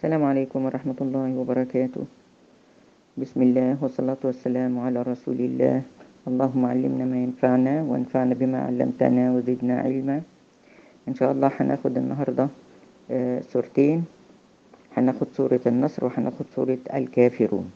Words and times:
السلام 0.00 0.24
عليكم 0.24 0.64
ورحمة 0.64 0.96
الله 0.96 1.28
وبركاته. 1.36 2.02
بسم 3.20 3.38
الله 3.42 3.84
والصلاة 3.84 4.16
والسلام 4.24 4.72
على 4.80 5.04
رسول 5.04 5.36
الله. 5.36 5.84
اللهم 6.24 6.62
علمنا 6.64 7.04
ما 7.04 7.18
ينفعنا 7.20 7.84
وانفعنا 7.84 8.32
بما 8.32 8.58
علمتنا 8.64 9.24
وزدنا 9.36 9.84
علما. 9.84 10.24
إن 11.04 11.14
شاء 11.20 11.28
الله 11.36 11.52
هناخد 11.60 11.92
النهاردة 12.00 12.48
آه، 13.12 13.40
سورتين. 13.52 14.08
هناخد 14.96 15.36
سورة 15.36 15.60
النصر 15.68 16.00
وهناخد 16.08 16.46
سورة 16.56 16.80
الكافرون. 16.88 17.68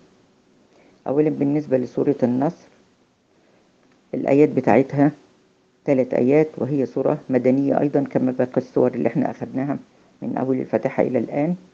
أولا 1.05 1.29
بالنسبة 1.29 1.77
لسورة 1.77 2.17
النصر 2.25 2.69
الآيات 4.15 4.49
بتاعتها 4.49 5.13
ثلاث 5.85 6.15
آيات 6.15 6.49
وهي 6.57 6.89
سورة 6.89 7.21
مدنية 7.29 7.81
أيضا 7.85 8.01
كما 8.09 8.33
باقي 8.33 8.65
السور 8.65 8.97
اللي 8.97 9.09
إحنا 9.13 9.31
أخدناها 9.31 9.77
من 10.25 10.41
أول 10.41 10.65
الفاتحة 10.65 11.03
إلى 11.03 11.19
الآن. 11.19 11.74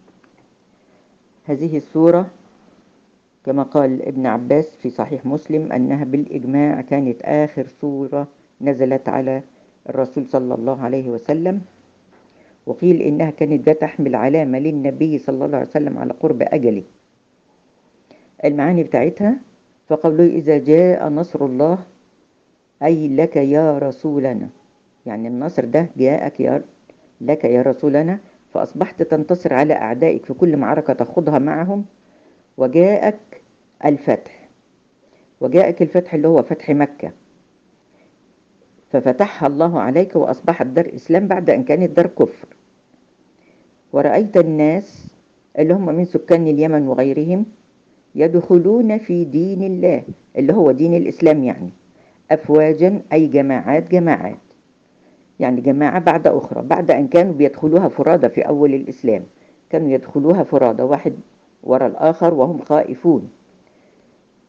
هذه 1.51 1.77
السورة 1.77 2.27
كما 3.45 3.63
قال 3.63 4.01
ابن 4.01 4.25
عباس 4.25 4.75
في 4.75 4.89
صحيح 4.89 5.25
مسلم 5.25 5.71
أنها 5.71 6.03
بالإجماع 6.03 6.81
كانت 6.81 7.21
آخر 7.23 7.67
سورة 7.81 8.27
نزلت 8.61 9.09
على 9.09 9.41
الرسول 9.89 10.27
صلى 10.27 10.53
الله 10.53 10.81
عليه 10.81 11.09
وسلم 11.09 11.61
وقيل 12.65 13.01
إنها 13.01 13.29
كانت 13.29 13.69
تحمل 13.69 14.15
علامة 14.15 14.59
للنبي 14.59 15.17
صلى 15.19 15.45
الله 15.45 15.57
عليه 15.57 15.69
وسلم 15.69 15.97
على 15.97 16.13
قرب 16.13 16.41
أجله. 16.41 16.83
المعاني 18.45 18.83
بتاعتها 18.83 19.35
فقوله 19.89 20.25
إذا 20.25 20.57
جاء 20.57 21.09
نصر 21.09 21.45
الله 21.45 21.77
أي 22.83 23.07
لك 23.07 23.35
يا 23.35 23.77
رسولنا. 23.77 24.49
يعني 25.05 25.27
النصر 25.27 25.65
ده 25.65 25.85
جاءك 25.97 26.39
يا 26.39 26.61
لك 27.21 27.43
يا 27.45 27.61
رسولنا 27.61 28.19
فأصبحت 28.53 29.01
تنتصر 29.01 29.53
على 29.53 29.73
أعدائك 29.73 30.25
في 30.25 30.33
كل 30.33 30.57
معركة 30.57 30.93
تخوضها 30.93 31.39
معهم. 31.39 31.85
وجاءك 32.57 33.41
الفتح. 33.85 34.47
وجاءك 35.41 35.81
الفتح 35.81 36.13
اللي 36.13 36.27
هو 36.27 36.43
فتح 36.43 36.69
مكة. 36.69 37.11
ففتحها 38.91 39.47
الله 39.47 39.79
عليك 39.81 40.15
وأصبحت 40.15 40.65
دار 40.65 40.91
إسلام 40.95 41.27
بعد 41.27 41.49
أن 41.49 41.63
كانت 41.63 41.89
دار 41.97 42.07
كفر. 42.07 42.47
ورأيت 43.93 44.37
الناس 44.37 45.07
اللي 45.59 45.73
هم 45.73 45.85
من 45.85 46.05
سكان 46.05 46.47
اليمن 46.47 46.87
وغيرهم 46.87 47.45
يدخلون 48.15 48.97
في 48.97 49.23
دين 49.25 49.63
الله 49.63 50.03
اللي 50.37 50.53
هو 50.53 50.71
دين 50.71 50.93
الإسلام 50.93 51.43
يعني. 51.43 51.69
أفواجا 52.31 53.01
أي 53.13 53.27
جماعات 53.27 53.91
جماعات. 53.91 54.37
يعني 55.41 55.61
جماعة 55.61 55.99
بعد 55.99 56.27
أخرى 56.27 56.61
بعد 56.61 56.91
أن 56.91 57.07
كانوا 57.07 57.33
بيدخلوها 57.33 57.87
فرادى 57.89 58.29
في 58.29 58.41
أول 58.41 58.73
الإسلام. 58.73 59.23
كانوا 59.69 59.89
يدخلوها 59.89 60.43
فرادى 60.43 60.83
واحد 60.83 61.13
وراء 61.63 61.87
الآخر 61.87 62.33
وهم 62.33 62.61
خائفون. 62.61 63.31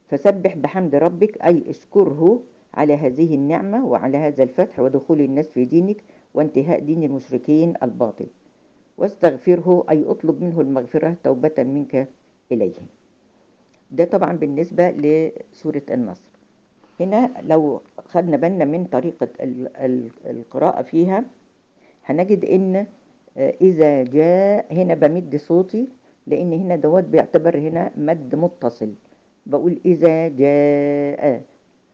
فسبح 0.09 0.57
بحمد 0.57 0.95
ربك 0.95 1.43
أي 1.43 1.63
اشكره 1.69 2.41
على 2.75 2.95
هذه 2.95 3.35
النعمة 3.35 3.87
وعلى 3.87 4.19
هذا 4.19 4.43
الفتح 4.43 4.81
ودخول 4.81 5.21
الناس 5.21 5.49
في 5.49 5.65
دينك 5.65 5.97
وانتهاء 6.35 6.81
دين 6.81 7.05
المشركين 7.05 7.75
الباطل. 7.83 8.27
واستغفره 8.99 9.85
أي 9.91 10.05
اطلب 10.07 10.43
منه 10.43 10.61
المغفرة 10.61 11.17
توبة 11.25 11.55
منك 11.59 12.09
إليه. 12.53 12.73
ده 13.91 14.05
طبعا 14.05 14.33
بالنسبة 14.33 14.91
لسورة 14.91 15.83
النصر. 15.91 16.32
هنا 17.03 17.31
لو 17.43 17.81
خدنا 18.09 18.37
بالنا 18.37 18.65
من 18.65 18.85
طريقة 18.85 19.29
ال- 19.41 19.77
ال- 19.77 20.11
القراءة 20.27 20.83
فيها 20.83 21.25
هنجد 22.07 22.45
إن 22.45 22.87
آه، 23.39 23.55
إذا 23.61 24.03
جاء 24.03 24.67
هنا 24.75 24.95
بمد 24.95 25.37
صوتي 25.37 25.89
لأن 26.27 26.53
هنا 26.53 26.77
دوت 26.77 27.05
بيعتبر 27.05 27.59
هنا 27.59 27.91
مد 27.97 28.35
متصل. 28.35 28.91
بقول 29.47 29.79
إذا 29.87 30.29
جاء. 30.29 31.43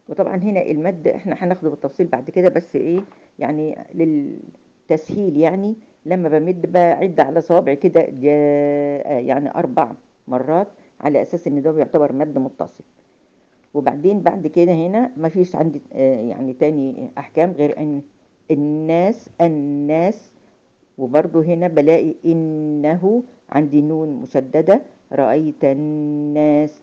وطبعا 0.09 0.37
هنا 0.37 0.63
المد 0.63 1.09
إحنا 1.09 1.35
هناخده 1.39 1.71
بالتفصيل 1.71 2.07
بعد 2.07 2.31
كده 2.31 2.49
بس 2.49 2.77
إيه 2.77 3.01
يعني 3.39 3.79
للتسهيل 3.95 5.37
يعني 5.37 5.75
لما 6.07 6.29
بمد 6.29 6.73
بعد 6.73 7.21
على 7.21 7.41
صوابعي 7.41 7.77
كده 7.77 8.03
جاء 8.03 9.25
يعني 9.25 9.55
أربع 9.55 9.93
مرات 10.29 10.67
على 11.01 11.23
أساس 11.23 11.47
إن 11.47 11.63
ده 11.63 11.73
بيعتبر 11.73 12.13
مد 12.13 12.39
متصل. 12.39 12.85
وبعدين 13.79 14.21
بعد 14.21 14.47
كده 14.47 14.73
هنا 14.73 15.11
ما 15.17 15.29
فيش 15.29 15.57
عندي 15.57 15.81
آه، 15.93 16.21
يعني 16.21 16.53
تاني 16.53 17.09
أحكام 17.19 17.53
غير 17.59 17.79
أن 17.79 18.03
الناس 18.51 19.31
الناس 19.41 20.31
وبرضو 20.99 21.41
هنا 21.41 21.69
بلاقي 21.69 22.15
إنه 22.27 23.23
عندي 23.51 23.81
نون 23.81 24.09
مشددة 24.23 24.83
رأيت 25.13 25.63
الناس 25.65 26.81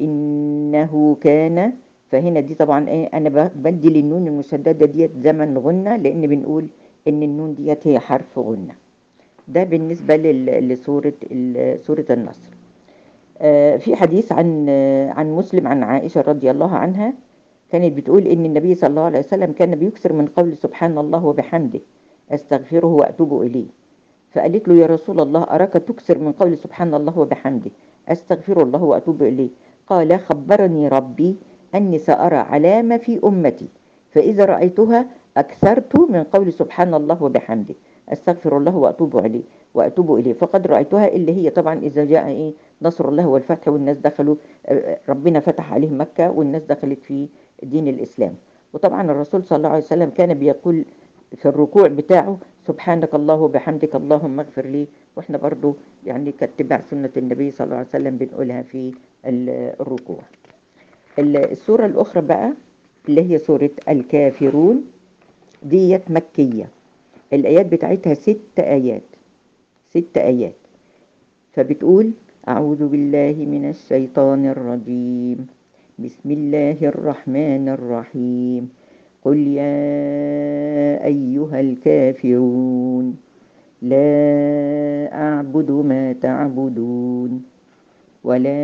إنه 0.00 1.16
كان. 1.20 1.72
فهنا 2.10 2.40
دي 2.40 2.54
طبعا 2.54 2.88
إيه 2.88 3.06
أنا 3.14 3.28
ب- 3.28 3.52
بدي 3.62 3.88
للنون 3.88 4.26
المشددة 4.26 4.86
ديت 4.86 5.10
زمن 5.20 5.58
غنة 5.58 5.96
لأن 5.96 6.26
بنقول 6.26 6.68
إن 7.08 7.22
النون 7.22 7.54
ديت 7.54 7.86
هي 7.86 7.98
حرف 7.98 8.38
غنة 8.38 8.74
ده 9.48 9.62
ال- 11.32 11.78
سورة 11.86 12.04
النصر. 12.10 12.50
في 13.78 13.96
حديث 13.96 14.32
عن 14.32 14.66
آه، 14.68 15.10
عن 15.10 15.32
مسلم 15.36 15.66
عن 15.66 15.82
عائشة 15.82 16.20
رضي 16.20 16.50
الله 16.50 16.70
عنها 16.76 17.12
كانت 17.72 17.96
بتقول 17.96 18.26
إن 18.26 18.44
النبي 18.44 18.74
صلى 18.74 18.90
الله 18.90 19.02
عليه 19.02 19.18
وسلم 19.18 19.52
كان 19.52 19.70
بيكثر 19.76 20.12
من 20.12 20.26
قول 20.36 20.56
سبحان 20.56 20.98
الله 20.98 21.24
وبحمده 21.24 21.80
أستغفره 22.30 22.86
وأتوب 22.86 23.42
إليه. 23.42 23.64
فقالت 24.32 24.68
له 24.68 24.74
يا 24.74 24.86
رسول 24.86 25.20
الله 25.20 25.42
أراك 25.42 25.72
تكثر 25.72 26.18
من 26.18 26.32
قول 26.32 26.58
سبحان 26.58 26.94
الله 26.94 27.18
وبحمده 27.18 27.70
أستغفر 28.08 28.62
الله 28.62 28.82
وأتوب 28.82 29.22
إليه 29.22 29.48
قال 29.86 30.20
خبرني 30.20 30.88
ربي 30.88 31.34
أني 31.74 31.98
سأرى 31.98 32.36
علامة 32.36 32.96
في 32.96 33.20
أمتي 33.24 33.66
فإذا 34.12 34.44
رأيتها 34.44 35.06
أكثرت 35.36 35.96
من 36.10 36.22
قول 36.32 36.52
سبحان 36.52 36.94
الله 36.94 37.22
وبحمده 37.22 37.74
أستغفر 38.08 38.56
الله 38.58 38.76
وأتوب 38.76 39.16
إليه 39.18 39.42
وأتوب 39.74 40.14
إليه. 40.14 40.32
فقد 40.32 40.66
رأيتها 40.66 41.08
اللي 41.08 41.32
هي 41.36 41.50
طبعا 41.50 41.78
إذا 41.78 42.04
جاء 42.04 42.26
إيه 42.26 42.52
نصر 42.82 43.08
الله 43.08 43.26
والفتح 43.28 43.68
والناس 43.68 43.96
دخلوا 43.96 44.36
ربنا 45.08 45.40
فتح 45.40 45.72
عليهم 45.72 46.00
مكة 46.00 46.30
والناس 46.30 46.62
دخلت 46.62 46.98
في 47.04 47.26
دين 47.62 47.88
الإسلام. 47.88 48.34
وطبعا 48.72 49.02
الرسول 49.10 49.44
صلى 49.44 49.56
الله 49.56 49.68
عليه 49.68 49.84
وسلم 49.84 50.10
كان 50.10 50.34
بيقول 50.34 50.84
في 51.36 51.46
الركوع 51.48 51.86
بتاعه 51.88 52.38
سبحانك 52.66 53.14
الله 53.14 53.34
وبحمدك 53.34 53.94
اللهم 53.96 54.40
اغفر 54.40 54.66
لي. 54.66 54.86
وإحنا 55.16 55.38
برضو 55.38 55.74
يعني 56.06 56.32
كاتباع 56.32 56.80
سنة 56.90 57.10
النبي 57.16 57.50
صلى 57.50 57.64
الله 57.64 57.76
عليه 57.76 57.88
وسلم 57.88 58.16
بنقولها 58.16 58.62
في 58.62 58.94
ال- 59.26 59.74
الركوع. 59.80 60.22
ال- 61.18 61.36
السورة 61.36 61.86
الأخرى 61.86 62.22
بقى 62.22 62.52
اللي 63.08 63.30
هي 63.30 63.38
سورة 63.38 63.70
الكافرون 63.88 64.84
ديت 65.62 66.10
مكية. 66.10 66.68
الآيات 67.32 67.66
بتاعتها 67.66 68.14
ست 68.14 68.58
آيات 68.58 69.02
ست 69.90 70.16
آيات. 70.16 70.54
فبتقول 71.52 72.10
أعوذ 72.46 72.86
بالله 72.86 73.34
من 73.42 73.74
الشيطان 73.74 74.46
الرجيم. 74.46 75.38
بسم 75.98 76.28
الله 76.30 76.78
الرحمن 76.78 77.64
الرحيم. 77.74 78.62
قل 79.26 79.38
يا 79.58 79.82
أيها 81.02 81.58
الكافرون 81.60 83.06
لا 83.82 84.14
أعبد 85.10 85.70
ما 85.70 86.14
تعبدون 86.22 87.30
ولا 88.24 88.62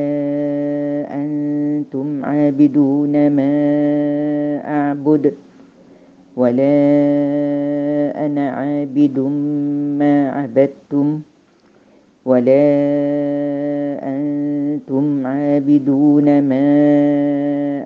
أنتم 1.11 2.25
عابدون 2.25 3.14
ما 3.35 3.55
أعبد 4.62 5.35
ولا 6.38 6.78
أنا 8.26 8.44
عابد 8.50 9.19
ما 9.99 10.14
عبدتم 10.31 11.06
ولا 12.25 12.67
أنتم 14.93 15.27
عابدون 15.27 16.43
ما 16.43 16.65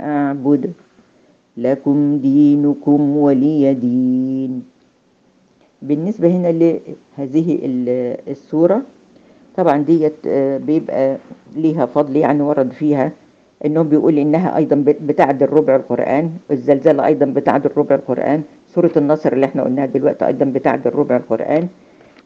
أعبد. 0.02 0.72
لكم 1.56 2.18
دينكم 2.18 3.00
ولي 3.16 3.74
دين. 3.74 4.62
بالنسبة 5.82 6.28
هنا 6.28 6.48
لهذه 6.52 7.48
ال- 7.62 8.16
السورة 8.28 8.82
طبعا 9.56 9.82
ديت 9.82 10.12
آه، 10.26 10.58
بيبقى 10.58 11.16
ليها 11.56 11.86
فضل 11.86 12.16
يعني 12.16 12.42
ورد 12.42 12.70
فيها 12.72 13.12
انهم 13.66 13.88
بيقول 13.88 14.18
إنها 14.18 14.56
أيضا 14.56 14.76
بت- 14.76 15.02
بتعدل 15.02 15.46
ربع 15.46 15.76
القرآن 15.76 16.30
الزلزال 16.50 17.00
أيضا 17.00 17.26
بتعدل 17.26 17.70
ربع 17.76 17.94
القرآن 17.94 18.42
سورة 18.74 18.90
النصر 18.96 19.32
اللي 19.32 19.46
إحنا 19.46 19.62
قلناها 19.62 19.86
دلوقتي 19.86 20.26
أيضا 20.26 20.44
بتعدل 20.44 20.90
ربع 20.94 21.16
القرآن. 21.16 21.68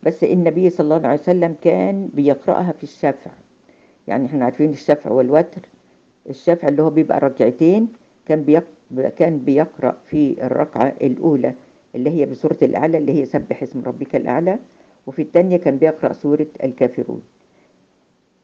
بس 0.03 0.25
النبي 0.25 0.71
صلى 0.71 0.97
الله 0.97 1.09
عليه 1.09 1.21
وسلم 1.21 1.55
كان 1.63 2.09
بيقرأها 2.15 2.73
في 2.73 2.83
الشفع 2.85 3.31
يعني 4.09 4.27
إحنا 4.27 4.45
عارفين 4.45 4.71
الشفع 4.71 5.11
والوتر. 5.11 5.61
الشفع 6.31 6.69
اللي 6.69 6.83
هو 6.83 6.91
بيبقى 6.91 7.21
ركعتين 7.21 7.89
كان 8.27 8.43
بيق... 8.43 8.65
كان 9.19 9.39
بيقرأ 9.39 9.97
في 10.11 10.47
الركعة 10.47 10.93
الأولى 11.03 11.55
اللي 11.95 12.11
هي 12.11 12.27
بسورة 12.27 12.59
الأعلى 12.63 12.99
اللي 12.99 13.13
هي 13.21 13.25
سبح 13.27 13.63
اسم 13.63 13.83
ربك 13.87 14.17
الأعلى 14.17 14.59
وفي 15.07 15.23
الثانية 15.23 15.57
كان 15.57 15.77
بيقرأ 15.77 16.13
سورة 16.13 16.47
الكافرون. 16.65 17.23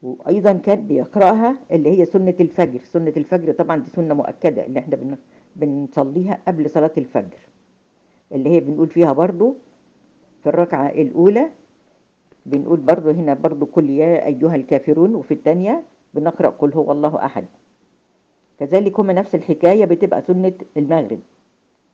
وأيضا 0.03 0.53
كان 0.53 0.87
بيقرأها 0.87 1.57
اللي 1.71 1.89
هي 1.99 2.05
سنة 2.05 2.33
الفجر. 2.39 2.79
سنة 2.83 3.13
الفجر 3.17 3.51
طبعا 3.53 3.77
دي 3.77 3.89
سنة 3.95 4.13
مؤكدة 4.13 4.65
اللي 4.65 4.79
إحنا 4.79 4.95
بن... 4.95 5.15
بنصليها 5.55 6.39
قبل 6.47 6.69
صلاة 6.69 6.91
الفجر. 6.97 7.37
اللي 8.31 8.49
هي 8.49 8.59
بنقول 8.59 8.87
فيها 8.89 9.13
برضو 9.13 9.55
في 10.43 10.49
الركعة 10.49 10.87
الأولى 10.89 11.49
بنقول 12.47 12.79
برضو 12.79 13.09
هنا 13.09 13.33
برضو 13.33 13.65
قل 13.73 13.89
يا 13.89 14.25
أيها 14.25 14.55
الكافرون 14.55 15.15
وفي 15.15 15.33
الثانية 15.33 15.83
بنقرأ 16.13 16.49
قل 16.59 16.73
هو 16.73 16.91
الله 16.91 17.25
أحد. 17.25 17.45
كذلك 18.59 18.99
هما 18.99 19.13
نفس 19.13 19.35
الحكاية 19.35 19.85
بتبقى 19.85 20.21
سنة 20.21 20.53
المغرب 20.77 21.19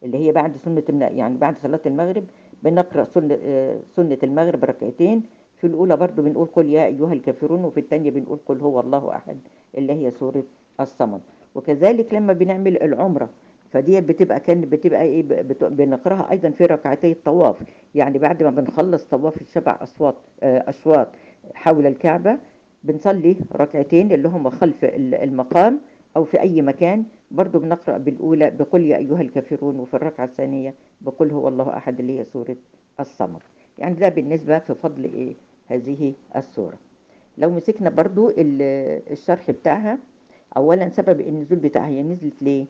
اللي 0.03 0.17
هي 0.17 0.31
بعد 0.31 0.57
سنة 0.57 0.83
يعني 0.99 1.37
بعد 1.37 1.57
صلاة 1.57 1.79
المغرب 1.85 2.23
بنقرأ 2.63 3.03
سنة, 3.03 3.37
سنة 3.95 4.17
المغرب 4.23 4.63
ركعتين. 4.63 5.23
في 5.61 5.67
الأولى 5.67 5.95
برضو 5.97 6.21
بنقول 6.21 6.47
قل 6.55 6.69
يا 6.69 6.85
أيها 6.85 7.13
الكافرون 7.13 7.63
وفي 7.65 7.79
الثانية 7.79 8.11
بنقول 8.11 8.37
قل 8.47 8.59
هو 8.61 8.79
الله 8.79 9.15
أحد 9.15 9.37
اللي 9.77 9.93
هي 9.93 10.11
سورة 10.11 10.43
الصمد. 10.79 11.21
وكذلك 11.55 12.13
لما 12.13 12.33
بنعمل 12.33 12.83
العمرة 12.83 13.29
فدي 13.71 14.01
بتبقى 14.01 14.39
كان 14.39 14.61
بتبقى 14.61 15.01
إيه 15.01 15.21
بنقرأها 15.61 16.31
أيضا 16.31 16.49
في 16.49 16.65
ركعتي 16.65 17.11
الطواف. 17.11 17.55
يعني 17.95 18.17
بعد 18.17 18.43
ما 18.43 18.49
بنخلص 18.49 19.03
طواف 19.03 19.41
السبع 19.41 19.77
أصوات 19.81 20.15
آه، 20.43 20.63
اشواط 20.69 21.07
حول 21.53 21.85
الكعبة 21.87 22.37
بنصلي 22.83 23.35
ركعتين 23.55 24.11
اللي 24.11 24.27
هم 24.27 24.49
خلف 24.49 24.83
ال- 24.85 25.15
المقام 25.15 25.79
أو 26.17 26.23
في 26.25 26.41
أي 26.41 26.61
مكان. 26.61 27.03
برضو 27.31 27.59
بنقرأ 27.59 27.97
بالأولى 27.97 28.49
بقل 28.51 28.81
يا 28.85 28.97
أيها 28.97 29.21
الكافرون 29.21 29.79
وفي 29.79 29.93
الركعة 29.93 30.25
الثانية 30.25 30.73
بقل 31.01 31.31
هو 31.31 31.47
الله 31.47 31.77
أحد 31.77 31.99
اللي 31.99 32.19
هي 32.19 32.23
سورة 32.23 32.55
الصمد. 32.99 33.39
يعني 33.79 33.95
ده 33.95 34.09
بالنسبة 34.09 34.59
في 34.59 34.75
فضل 34.75 35.03
إيه؟ 35.03 35.33
هذه 35.67 36.13
السورة. 36.35 36.77
لو 37.37 37.49
مسكنا 37.49 37.89
برضو 37.89 38.29
ال- 38.29 39.01
الشرح 39.11 39.51
بتاعها 39.51 39.97
اولا 40.57 40.89
سبب 40.89 41.19
النزول 41.21 41.57
بتاعها 41.59 41.87
هي 41.87 42.03
نزلت 42.03 42.43
ليه؟ 42.43 42.65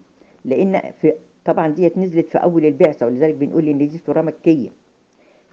لأن 0.45 0.81
في 1.01 1.13
طبعا 1.45 1.67
ديت 1.67 1.97
نزلت 1.97 2.29
في 2.29 2.37
أول 2.37 2.65
البعثة 2.65 3.05
ولذلك 3.05 3.35
بنقول 3.35 3.67
إن 3.69 3.77
دي 3.77 3.97
سورة 3.97 4.21
مكية. 4.21 4.69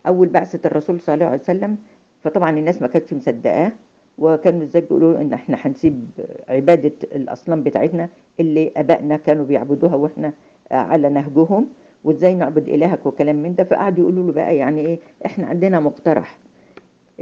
أول 0.06 0.28
بعثة 0.28 0.60
الرسول 0.66 1.00
صلى 1.00 1.14
الله 1.14 1.26
عليه 1.26 1.40
وسلم 1.42 1.76
فطبعا 2.24 2.50
الناس 2.58 2.82
ما 2.82 2.88
كانتش 2.88 3.12
مصدقاه 3.12 3.72
وكانوا 4.18 4.62
إزاي 4.62 4.82
بيقولوا 4.82 5.20
إن 5.20 5.32
إحنا 5.32 5.56
هنسيب 5.60 6.04
عبادة 6.48 6.92
الأصنام 7.12 7.62
بتاعتنا 7.62 8.08
اللي 8.40 8.72
آبائنا 8.76 9.16
كانوا 9.16 9.44
بيعبدوها 9.44 9.94
وإحنا 9.94 10.32
على 10.70 11.08
نهجهم 11.08 11.66
وإزاي 12.04 12.34
نعبد 12.34 12.68
إلهك 12.68 13.06
وكلام 13.06 13.36
من 13.36 13.54
ده. 13.54 13.64
فقعدوا 13.64 14.02
يقولوا 14.04 14.26
له 14.26 14.32
بقى 14.32 14.56
يعني 14.56 14.80
إيه 14.80 14.98
إحنا 15.26 15.46
عندنا 15.46 15.80
مقترح 15.80 16.38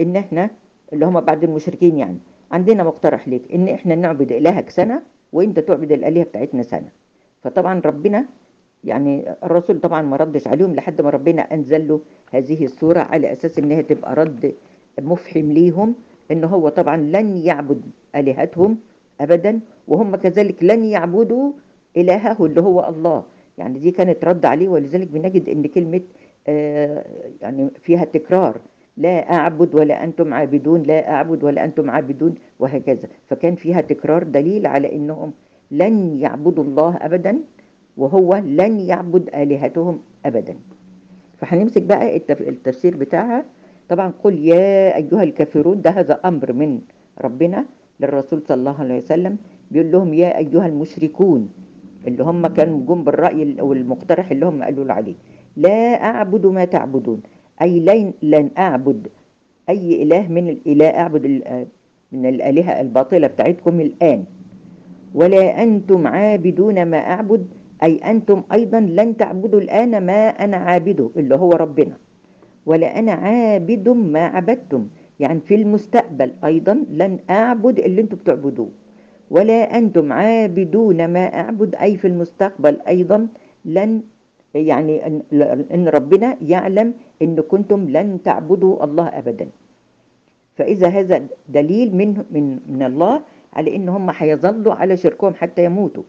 إن 0.01 0.17
إحنا 0.17 0.51
اللي 0.93 1.07
هم 1.07 1.21
بعد 1.21 1.45
المشركين 1.45 1.99
يعني 1.99 2.19
عندنا 2.53 2.83
مقترح 2.85 3.29
ليك 3.29 3.43
إن 3.55 3.69
إحنا 3.69 3.95
نعبد 3.95 4.33
إلهك 4.33 4.71
سنة 4.71 5.03
وإنت 5.33 5.59
تعبد 5.59 5.93
الآلهة 5.93 6.25
بتاعتنا 6.25 6.63
سنة. 6.63 6.89
فطبعا 7.43 7.81
ربنا 7.85 8.25
يعني 8.85 9.25
الرسول 9.45 9.81
طبعا 9.81 10.03
ما 10.03 10.17
ردش 10.17 10.49
عليهم 10.49 10.75
لحد 10.75 11.01
ما 11.03 11.11
ربنا 11.11 11.43
أنزل 11.43 11.89
له 11.89 12.01
هذه 12.31 12.65
السورة 12.65 13.01
على 13.01 13.33
أساس 13.33 13.59
انها 13.59 13.83
تبقى 13.83 14.15
رد 14.15 14.55
مفحم 15.01 15.53
ليهم 15.53 15.95
إن 16.33 16.45
هو 16.45 16.69
طبعا 16.69 16.97
لن 16.97 17.37
يعبد 17.37 17.81
آلهتهم 18.17 18.79
ابدا 19.21 19.61
وهم 19.89 20.17
كذلك 20.17 20.65
لن 20.65 20.85
يعبدوا 20.85 21.53
إلهه 21.97 22.47
اللي 22.47 22.61
هو 22.61 22.89
الله. 22.89 23.23
يعني 23.59 23.79
دي 23.79 23.91
كانت 23.91 24.25
رد 24.25 24.45
عليه 24.47 24.69
ولذلك 24.69 25.09
بنجد 25.09 25.49
إن 25.49 25.67
كلمة 25.67 26.01
آه 26.49 27.05
يعني 27.43 27.69
فيها 27.83 28.05
تكرار. 28.05 28.57
لا 28.97 29.33
أعبد 29.33 29.75
ولا 29.75 30.05
أنتم 30.05 30.35
عابدون 30.35 30.83
لا 30.83 31.11
أعبد 31.11 31.45
ولا 31.45 31.65
أنتم 31.65 31.91
عابدون 31.91 32.35
وهكذا. 32.61 33.09
فكان 33.29 33.55
فيها 33.55 33.81
تكرار 33.81 34.23
دليل 34.23 34.67
على 34.67 34.93
أنهم 34.97 35.33
لن 35.71 36.17
يعبدوا 36.17 36.65
الله 36.65 36.97
أبدا. 37.01 37.39
وهو 37.99 38.37
لن 38.37 38.81
يعبد 38.81 39.29
آلهتهم 39.35 39.99
أبدا. 40.27 40.55
فهنمسك 41.41 41.83
بقى 41.83 42.17
التف- 42.19 42.49
التفسير 42.49 42.97
بتاعها. 42.97 43.45
طبعا 43.89 44.13
قل 44.25 44.35
يا 44.39 44.97
أيها 44.97 45.23
الكافرون 45.23 45.83
ده 45.83 45.91
هذا 45.91 46.21
أمر 46.25 46.53
من 46.53 46.81
ربنا 47.21 47.65
للرسول 48.01 48.43
صلى 48.49 48.57
الله 48.57 48.77
عليه 48.81 48.97
وسلم. 48.99 49.37
بيقول 49.71 49.93
لهم 49.93 50.15
يا 50.15 50.39
أيها 50.39 50.67
المشركون 50.67 51.49
اللي 52.07 52.23
هم 52.25 52.47
كانوا 52.47 52.81
جم 52.89 53.05
بالرأي 53.05 53.57
أو 53.61 53.73
المقترح 53.73 54.31
اللي 54.31 54.47
هم 54.47 54.63
قالوا 54.63 54.85
له 54.85 54.95
عليه. 54.95 55.15
لا 55.57 56.05
أعبد 56.05 56.47
ما 56.47 56.65
تعبدون. 56.65 57.23
أي 57.63 57.81
لن, 57.81 58.13
لن 58.23 58.51
أعبد 58.59 59.07
أي 59.69 60.03
إله 60.03 60.29
من 60.29 60.49
الإله 60.49 60.89
أعبد 60.89 61.25
ال- 61.25 61.67
من 62.13 62.27
الآلهة 62.27 62.81
الباطلة 62.81 63.27
بتاعتكم 63.27 63.81
الآن. 63.81 64.25
ولا 65.15 65.63
أنتم 65.63 66.07
عابدون 66.07 66.87
ما 66.87 66.99
أعبد. 66.99 67.47
أي 67.83 67.97
أنتم 67.97 68.43
أيضا 68.53 68.81
لن 68.81 69.17
تعبدوا 69.17 69.61
الآن 69.61 70.07
ما 70.07 70.29
أنا 70.29 70.57
عابده 70.57 71.11
اللي 71.17 71.35
هو 71.35 71.53
ربنا. 71.53 71.97
ولا 72.67 72.99
أنا 72.99 73.13
عابد 73.13 73.89
ما 73.89 74.27
عبدتم. 74.27 74.87
يعني 75.21 75.41
في 75.47 75.55
المستقبل 75.55 76.33
أيضا 76.45 76.75
لن 76.91 77.19
أعبد 77.31 77.79
اللي 77.79 78.01
أنتم 78.01 78.17
بتعبدوه. 78.17 78.69
ولا 79.31 79.79
أنتم 79.79 80.13
عابدون 80.13 81.09
ما 81.09 81.25
أعبد 81.41 81.75
أي 81.75 81.97
في 81.97 82.07
المستقبل 82.09 82.77
أيضا 82.89 83.29
لن 83.65 84.03
يعني 84.55 85.07
أن 85.75 85.89
ربنا 85.89 86.37
يعلم 86.43 86.95
إن 87.23 87.37
كنتم 87.41 87.91
لن 87.91 88.19
تعبدوا 88.25 88.85
الله 88.85 89.09
أبدا. 89.09 89.47
فإذا 90.59 90.89
هذا 90.89 91.17
دليل 91.49 91.97
من 91.97 92.25
من 92.31 92.59
من 92.69 92.83
الله 92.83 93.21
على 93.53 93.77
إن 93.77 93.89
هم 93.89 94.11
هيظلوا 94.11 94.75
على 94.75 94.97
شركهم 94.97 95.35
حتى 95.35 95.65
يموتوا. 95.65 96.03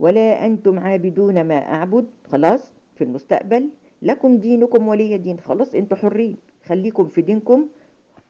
ولا 0.00 0.46
أنتم 0.46 0.78
عابدون 0.78 1.44
ما 1.44 1.58
أعبد. 1.60 2.06
خلاص 2.32 2.72
في 2.96 3.04
المستقبل 3.04 3.68
لكم 4.02 4.36
دينكم 4.36 4.88
ولي 4.88 5.18
دين. 5.18 5.38
خلاص 5.38 5.74
أنتوا 5.74 5.96
حرين. 5.96 6.36
خليكم 6.64 7.06
في 7.06 7.20
دينكم 7.22 7.68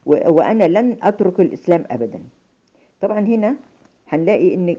وأنا 0.05 0.63
لن 0.67 0.97
أترك 1.03 1.39
الإسلام 1.39 1.83
أبدا. 1.91 2.19
طبعا 3.01 3.19
هنا 3.19 3.55
هنلاقي 4.07 4.53
إن 4.53 4.75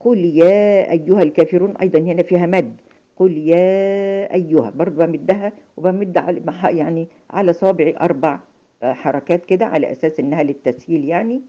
قل 0.00 0.18
يا 0.18 0.90
أيها 0.90 1.22
الكافرون 1.22 1.76
أيضا 1.76 1.98
هنا 1.98 2.22
فيها 2.22 2.46
مد. 2.46 2.74
قل 3.16 3.32
يا 3.38 4.34
أيها 4.34 4.70
برضه 4.70 5.06
بمدها 5.06 5.52
وبمد 5.76 6.18
على 6.18 6.42
يعني 6.64 7.08
على 7.30 7.52
صابعي 7.52 7.96
أربع 8.00 8.38
آه، 8.82 8.92
حركات 8.92 9.44
كده 9.44 9.66
على 9.66 9.92
أساس 9.92 10.20
إنها 10.20 10.42
للتسهيل 10.42 11.04
يعني. 11.04 11.40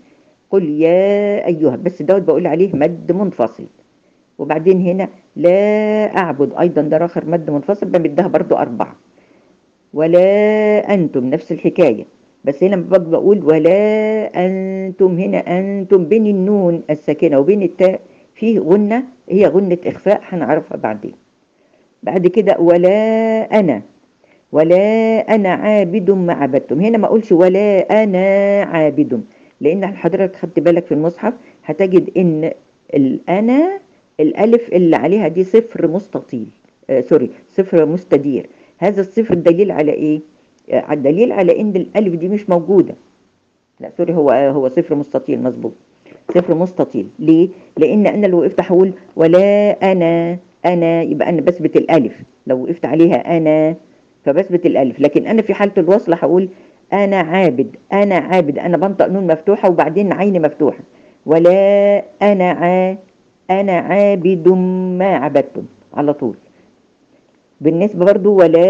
قل 0.52 0.64
يا 0.82 1.48
أيها 1.48 1.76
بس 1.76 2.02
دوت 2.02 2.22
بقول 2.22 2.48
عليه 2.48 2.76
مد 2.76 3.12
منفصل. 3.12 3.64
وبعدين 4.42 4.82
هنا 4.82 5.08
لا 5.36 5.58
أعبد. 6.18 6.50
أيضا 6.60 6.82
ده 6.82 7.06
آخر 7.06 7.26
مد 7.26 7.50
منفصل 7.50 7.86
بمدها 7.86 8.28
برضو 8.28 8.56
أربعة. 8.56 8.96
ولا 9.94 10.26
أنتم 10.94 11.26
نفس 11.30 11.52
الحكاية. 11.52 12.06
بس 12.46 12.64
هنا 12.64 12.76
بقول 12.76 13.40
ولا 13.46 13.78
أنتم. 14.46 15.20
هنا 15.20 15.40
أنتم 15.60 16.06
بين 16.06 16.26
النون 16.28 16.82
الساكنة 16.90 17.40
وبين 17.40 17.64
التاء. 17.64 18.00
فيه 18.36 18.60
غنة 18.60 19.04
هي 19.30 19.48
غنة 19.48 19.78
إخفاء 19.86 20.22
هنعرفها 20.30 20.78
بعدين. 20.78 21.14
بعد 22.04 22.28
كده 22.28 22.58
ولا 22.60 22.98
أنا. 23.60 23.82
ولا 24.52 24.86
أنا 25.36 25.50
عابد 25.50 26.12
ما 26.12 26.34
عبدتم. 26.34 26.82
هنا 26.82 26.98
ما 26.98 27.06
أقولش 27.06 27.32
ولا 27.32 28.04
أنا 28.04 28.26
عابد. 28.64 29.22
لأن 29.62 29.86
حضرتك 29.86 30.36
خدت 30.36 30.60
بالك 30.60 30.86
في 30.86 30.94
المصحف 30.94 31.34
هتجد 31.66 32.10
إن 32.18 32.52
الأنا 32.94 33.80
الألف 34.20 34.70
اللي 34.74 34.96
عليها 34.96 35.28
دي 35.28 35.44
صفر 35.44 35.88
مستطيل 35.88 36.46
آه 36.90 37.02
sorry 37.02 37.30
صفر 37.58 37.86
مستدير. 37.86 38.46
هذا 38.78 39.02
الصفر 39.02 39.34
دليل 39.34 39.72
على 39.72 39.92
إيه؟ 39.92 40.20
آه 40.72 40.94
دليل 40.94 41.32
على 41.32 41.62
إن 41.62 41.76
الألف 41.76 42.16
دي 42.16 42.28
مش 42.28 42.50
موجودة. 42.50 42.94
لا 43.80 43.90
sorry 43.98 44.14
هو 44.14 44.32
آه 44.32 44.52
هو 44.52 44.70
صفر 44.70 44.96
مستطيل 44.96 45.44
مظبوط. 45.44 45.72
صفر 46.36 46.56
مستطيل. 46.56 47.08
ليه؟ 47.20 47.50
لأن 47.78 48.08
أنا 48.08 48.28
لو 48.28 48.40
وقفت 48.42 48.60
هقول 48.62 48.92
ولا 49.16 49.72
أنا 49.92 50.38
أنا 50.66 51.02
يبقى 51.02 51.30
أنا 51.30 51.42
بثبت 51.42 51.78
الألف. 51.78 52.22
لو 52.48 52.64
وقفت 52.64 52.86
عليها 52.86 53.38
أنا 53.38 53.76
فبثبت 54.26 54.66
الألف. 54.66 55.00
لكن 55.00 55.28
أنا 55.28 55.42
في 55.42 55.54
حالة 55.54 55.74
الوصل 55.78 56.14
هقول 56.14 56.48
أنا 56.94 57.18
عابد 57.20 57.76
أنا 57.94 58.16
عابد. 58.16 58.60
أنا 58.60 58.78
بنطق 58.78 59.08
نون 59.08 59.28
مفتوحة 59.28 59.70
وبعدين 59.70 60.14
عيني 60.14 60.40
مفتوحة. 60.40 60.80
ولا 61.26 62.04
أنا 62.22 62.50
ع 62.52 62.96
أنا 63.52 63.72
عابد 63.72 64.48
ما 65.00 65.16
عبدتم 65.16 65.64
على 65.94 66.14
طول. 66.14 66.36
بالنسبة 67.62 68.06
برضو 68.06 68.34
ولا 68.36 68.68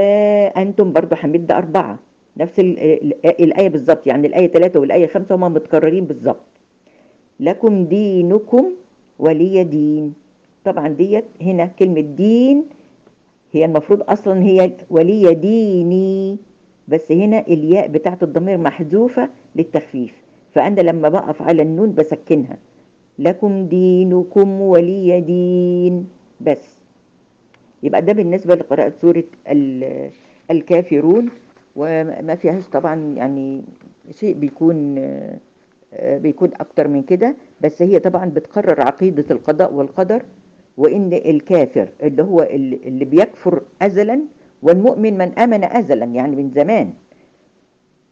أنتم 0.61 0.91
برضو 0.93 1.15
حمد 1.15 1.51
أربعة. 1.51 1.99
نفس 2.37 2.59
ال- 2.59 2.79
ال- 2.79 3.41
الآية 3.43 3.69
بالظبط 3.69 4.07
يعني 4.07 4.27
الآية 4.27 4.47
ثلاثة 4.47 4.79
والآية 4.79 5.07
خمسة 5.07 5.35
هما 5.35 5.49
متكررين 5.49 6.05
بالظبط. 6.05 6.39
لكم 7.39 7.85
دينكم 7.85 8.65
ولي 9.19 9.63
دين. 9.63 10.13
طبعا 10.65 10.87
ديت 10.87 11.25
هنا 11.41 11.65
كلمة 11.65 12.01
دين 12.01 12.63
هي 13.53 13.65
المفروض 13.65 14.03
أصلا 14.09 14.43
هي 14.43 14.71
ولي 14.89 15.33
ديني 15.33 16.37
بس 16.87 17.11
هنا 17.11 17.39
الياء 17.47 17.87
بتاعت 17.87 18.23
الضمير 18.23 18.57
محذوفة 18.57 19.29
للتخفيف. 19.55 20.13
فأنا 20.55 20.81
لما 20.81 21.09
بقف 21.09 21.41
على 21.41 21.61
النون 21.61 21.93
بسكنها. 21.95 22.57
لكم 23.19 23.65
دينكم 23.65 24.61
ولي 24.61 25.21
دين. 25.21 26.09
بس. 26.41 26.63
يبقى 27.83 28.01
ده 28.01 28.13
بالنسبة 28.13 28.55
لقراءة 28.55 28.93
سورة 29.01 29.23
ال- 29.49 30.09
الكافرون. 30.51 31.29
وما 31.75 32.35
فيهاش 32.35 32.63
طبعا 32.73 33.13
يعني 33.17 33.61
شيء 34.19 34.33
بيكون 34.35 34.95
بيكون 36.03 36.49
أكتر 36.59 36.87
من 36.87 37.03
كده. 37.03 37.35
بس 37.61 37.81
هي 37.81 37.99
طبعا 37.99 38.25
بتقرر 38.25 38.81
عقيدة 38.81 39.25
القضاء 39.31 39.73
والقدر. 39.73 40.21
وإن 40.77 41.13
الكافر 41.13 41.87
اللي 42.03 42.23
هو 42.23 42.41
اللي 42.43 43.05
بيكفر 43.05 43.61
أزلا. 43.81 44.19
والمؤمن 44.63 45.17
من 45.17 45.39
آمن 45.39 45.63
أزلا. 45.63 46.05
يعني 46.05 46.35
من 46.35 46.51
زمان. 46.55 46.93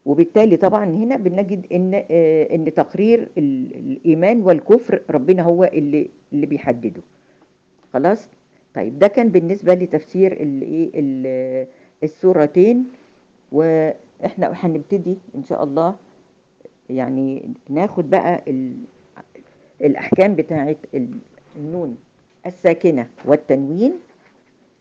وبالتالي 0.09 0.57
طبعا 0.57 0.85
هنا 0.85 1.15
بنجد 1.17 1.65
إن 1.71 1.93
آه، 2.11 2.55
إن 2.55 2.73
تقرير 2.73 3.27
ال- 3.37 3.75
الإيمان 3.75 4.41
والكفر 4.41 5.01
ربنا 5.09 5.43
هو 5.43 5.63
اللي 5.63 6.09
اللي 6.33 6.45
بيحدده. 6.45 7.01
خلاص؟ 7.93 8.27
طيب 8.75 8.99
ده 8.99 9.07
كان 9.07 9.29
بالنسبة 9.29 9.73
لتفسير 9.73 10.31
الايه 10.33 10.89
ال- 10.95 11.67
السورتين 12.03 12.85
وإحنا 13.51 14.51
هنبتدي 14.53 15.17
إن 15.35 15.43
شاء 15.43 15.63
الله. 15.63 15.95
يعني 16.89 17.49
ناخد 17.69 18.09
بقى 18.09 18.41
ال- 18.47 18.73
الأحكام 19.81 20.35
بتاعه 20.35 20.75
ال- 20.93 21.19
النون 21.55 21.97
الساكنة 22.45 23.07
والتنوين 23.25 23.93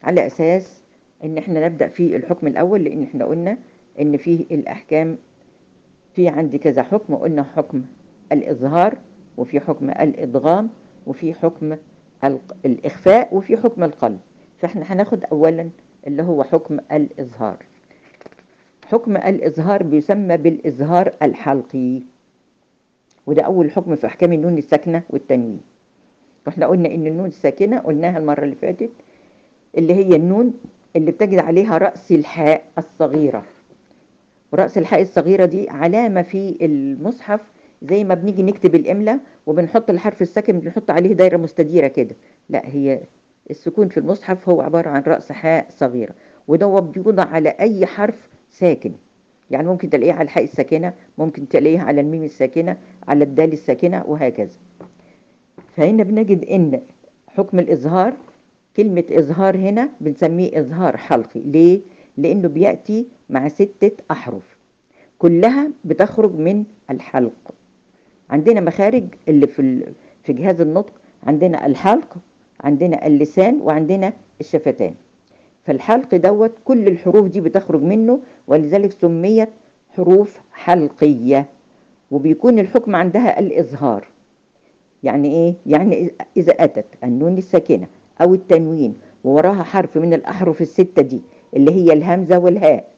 على 0.02 0.26
أساس 0.26 0.80
إن 1.24 1.38
إحنا 1.38 1.66
نبدأ 1.68 1.88
في 1.88 2.16
الحكم 2.16 2.46
الأول 2.46 2.84
لأن 2.84 3.02
إحنا 3.02 3.24
قلنا 3.24 3.58
إن 4.00 4.16
فيه 4.16 4.44
الأحكام 4.50 5.16
في 6.14 6.28
عندي 6.28 6.58
كذا 6.58 6.82
حكم 6.82 7.14
قلنا 7.14 7.42
حكم 7.42 7.82
الإظهار 8.32 8.94
وفي 9.36 9.60
حكم 9.60 9.90
الإدغام 9.90 10.68
وفي 11.06 11.34
حكم 11.34 11.76
الإخفاء 12.64 13.34
وفي 13.34 13.56
حكم 13.56 13.84
القلب. 13.84 14.18
فإحنا 14.58 14.92
هناخد 14.92 15.24
اولا 15.24 15.68
اللي 16.06 16.22
هو 16.22 16.42
حكم 16.44 16.78
الإظهار. 16.92 17.56
حكم 18.86 19.16
الإظهار 19.16 19.82
بيسمى 19.82 20.36
بالإظهار 20.36 21.12
الحلقي. 21.22 22.00
وده 23.26 23.42
أول 23.42 23.70
حكم 23.70 23.96
في 23.96 24.06
أحكام 24.06 24.32
النون 24.32 24.58
الساكنة 24.58 25.02
والتنوين. 25.10 25.60
وإحنا 26.46 26.66
قلنا 26.66 26.94
إن 26.94 27.06
النون 27.06 27.26
الساكنة 27.26 27.78
قلناها 27.78 28.18
المرة 28.18 28.44
اللي 28.44 28.54
فاتت 28.54 28.90
اللي 29.78 29.94
هي 29.94 30.16
النون 30.16 30.54
اللي 30.96 31.10
بتجد 31.10 31.38
عليها 31.38 31.78
رأس 31.78 32.12
الحاء 32.12 32.64
الصغيرة. 32.78 33.42
ورأس 34.52 34.78
الحاء 34.78 35.02
الصغيرة 35.02 35.44
دي 35.44 35.70
علامة 35.70 36.22
في 36.22 36.56
المصحف 36.62 37.40
زي 37.82 38.04
ما 38.04 38.14
بنيجي 38.14 38.42
نكتب 38.42 38.74
الإملة 38.74 39.20
وبنحط 39.46 39.90
الحرف 39.90 40.22
الساكن 40.22 40.60
بنحط 40.60 40.90
عليه 40.90 41.12
دايرة 41.12 41.36
مستديرة 41.36 41.86
كده. 41.86 42.14
لا 42.50 42.62
هي 42.66 43.00
السكون 43.50 43.88
في 43.88 44.00
المصحف 44.00 44.48
هو 44.48 44.60
عبارة 44.60 44.88
عن 44.90 45.02
رأس 45.06 45.32
حاء 45.32 45.66
صغيرة 45.78 46.14
وده 46.48 46.78
بيوضع 46.80 47.24
على 47.24 47.48
أي 47.48 47.86
حرف 47.86 48.28
ساكن. 48.52 48.92
يعني 49.50 49.68
ممكن 49.68 49.90
تلاقيه 49.90 50.12
على 50.12 50.22
الحاء 50.22 50.44
الساكنة 50.44 50.92
ممكن 51.18 51.48
تلاقيه 51.48 51.80
على 51.80 52.00
الميم 52.00 52.24
الساكنة 52.24 52.76
على 53.08 53.24
الدال 53.24 53.52
الساكنة 53.52 54.04
وهكذا. 54.06 54.56
فهنا 55.76 56.02
بنجد 56.02 56.44
إن 56.44 56.80
حكم 57.28 57.58
الإظهار 57.58 58.12
كلمة 58.76 59.04
إظهار 59.10 59.56
هنا 59.56 59.88
بنسميه 60.00 60.60
إظهار 60.60 60.96
حلقي. 60.96 61.40
ليه؟ 61.40 61.80
لأنه 62.16 62.48
بيأتي 62.48 63.06
مع 63.30 63.48
ستة 63.48 63.90
أحرف. 64.10 64.56
كلها 65.18 65.70
بتخرج 65.84 66.32
من 66.34 66.64
الحلق. 66.90 67.32
عندنا 68.30 68.60
مخارج 68.60 69.04
اللي 69.28 69.46
في 69.46 69.82
في 70.24 70.32
جهاز 70.32 70.60
النطق 70.60 70.92
عندنا 71.26 71.66
الحلق 71.66 72.16
عندنا 72.60 73.06
اللسان 73.06 73.60
وعندنا 73.60 74.12
الشفتان. 74.40 74.94
فالحلق 75.66 76.14
دوت 76.14 76.52
كل 76.64 76.86
الحروف 76.88 77.26
دي 77.26 77.40
بتخرج 77.40 77.82
منه 77.82 78.20
ولذلك 78.46 78.92
سميت 78.92 79.48
حروف 79.96 80.38
حلقية. 80.52 81.46
وبيكون 82.10 82.58
الحكم 82.58 82.96
عندها 82.96 83.38
الإظهار. 83.40 84.04
يعني 85.02 85.32
إيه؟ 85.32 85.54
يعني 85.66 86.10
إذا 86.36 86.52
أتت 86.64 86.84
النون 87.04 87.38
الساكنة 87.38 87.86
أو 88.20 88.34
التنوين 88.34 88.94
ووراها 89.24 89.62
حرف 89.62 89.98
من 89.98 90.14
الأحرف 90.14 90.62
الستة 90.62 91.02
دي 91.02 91.20
اللي 91.56 91.72
هي 91.72 91.92
الهمزة 91.92 92.38
والهاء. 92.38 92.88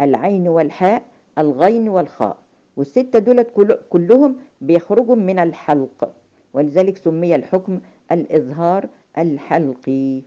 العين 0.00 0.48
والحاء 0.48 1.02
الغين 1.38 1.88
والخاء. 1.88 2.36
والستة 2.76 3.18
دولت 3.18 3.48
كل 3.56 3.78
كلهم 3.90 4.36
بيخرجوا 4.60 5.14
من 5.14 5.38
الحلق. 5.38 6.12
ولذلك 6.54 6.96
سمي 6.96 7.34
الحكم 7.34 7.80
الإظهار 8.12 8.88
الحلقي. 9.18 10.20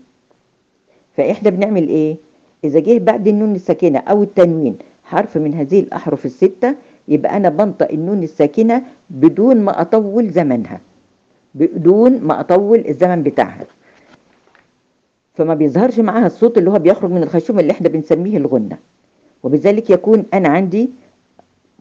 فإحنا 1.18 1.50
بنعمل 1.50 1.88
إيه؟ 1.88 2.16
إذا 2.64 2.80
جه 2.80 2.98
بعد 3.00 3.28
النون 3.28 3.56
الساكنة 3.56 4.00
أو 4.00 4.24
التنوين 4.24 4.76
حرف 5.04 5.38
من 5.38 5.54
هذه 5.54 5.80
الأحرف 5.80 6.26
الستة 6.26 6.76
يبقى 7.08 7.38
أنا 7.38 7.50
بنطق 7.50 7.92
النون 7.92 8.24
الساكنة 8.24 8.84
بدون 9.10 9.58
ما 9.62 9.82
أطول 9.82 10.30
زمنها. 10.30 10.80
بدون 11.56 12.20
ما 12.22 12.40
أطول 12.40 12.84
الزمن 12.88 13.24
بتاعها. 13.24 13.66
فما 15.36 15.54
بيظهرش 15.54 16.00
معاها 16.00 16.28
الصوت 16.28 16.58
اللي 16.58 16.72
هو 16.72 16.80
بيخرج 16.80 17.12
من 17.12 17.24
الخيشوم 17.24 17.60
اللي 17.60 17.72
إحنا 17.72 17.90
بنسميه 17.90 18.38
الغنة. 18.38 18.78
وبذلك 19.44 19.90
يكون 19.90 20.26
أنا 20.34 20.50
عندي 20.50 20.90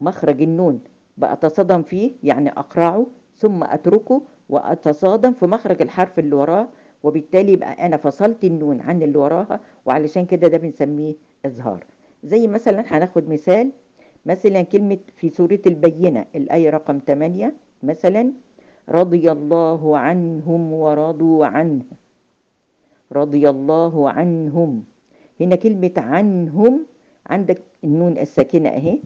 مخرج 0.00 0.42
النون 0.42 0.80
بأتصادم 1.18 1.82
فيه 1.82 2.10
يعني 2.24 2.50
أقرعه 2.50 3.06
ثم 3.36 3.64
أتركه 3.64 4.20
وأتصادم 4.48 5.32
في 5.32 5.46
مخرج 5.46 5.82
الحرف 5.82 6.18
اللي 6.18 6.34
وراه 6.36 6.68
وبالتالي 7.02 7.52
يبقى 7.52 7.86
أنا 7.86 7.96
فصلت 7.96 8.44
النون 8.44 8.80
عن 8.80 9.02
اللي 9.02 9.18
وراها 9.18 9.60
وعلشان 9.86 10.26
كده 10.26 10.48
ده 10.48 10.58
بنسميه 10.58 11.14
إظهار. 11.46 11.84
زي 12.24 12.46
مثلا 12.46 12.80
هناخد 12.96 13.28
مثال 13.28 13.70
مثلا 14.26 14.62
كلمة 14.62 14.98
في 15.16 15.28
سورة 15.28 15.58
البينة 15.66 16.24
الآية 16.34 16.70
رقم 16.70 16.98
8 17.06 17.54
مثلا 17.82 18.30
رضي 18.88 19.32
الله 19.32 19.98
عنهم 19.98 20.72
ورضوا 20.72 21.46
عنه. 21.46 21.82
رضي 23.12 23.50
الله 23.50 24.10
عنهم. 24.10 24.84
هنا 25.40 25.56
كلمة 25.56 25.92
عنهم 25.96 26.80
عندك 27.26 27.58
النون 27.84 28.18
الساكنة 28.18 28.68
أهي 28.68 28.98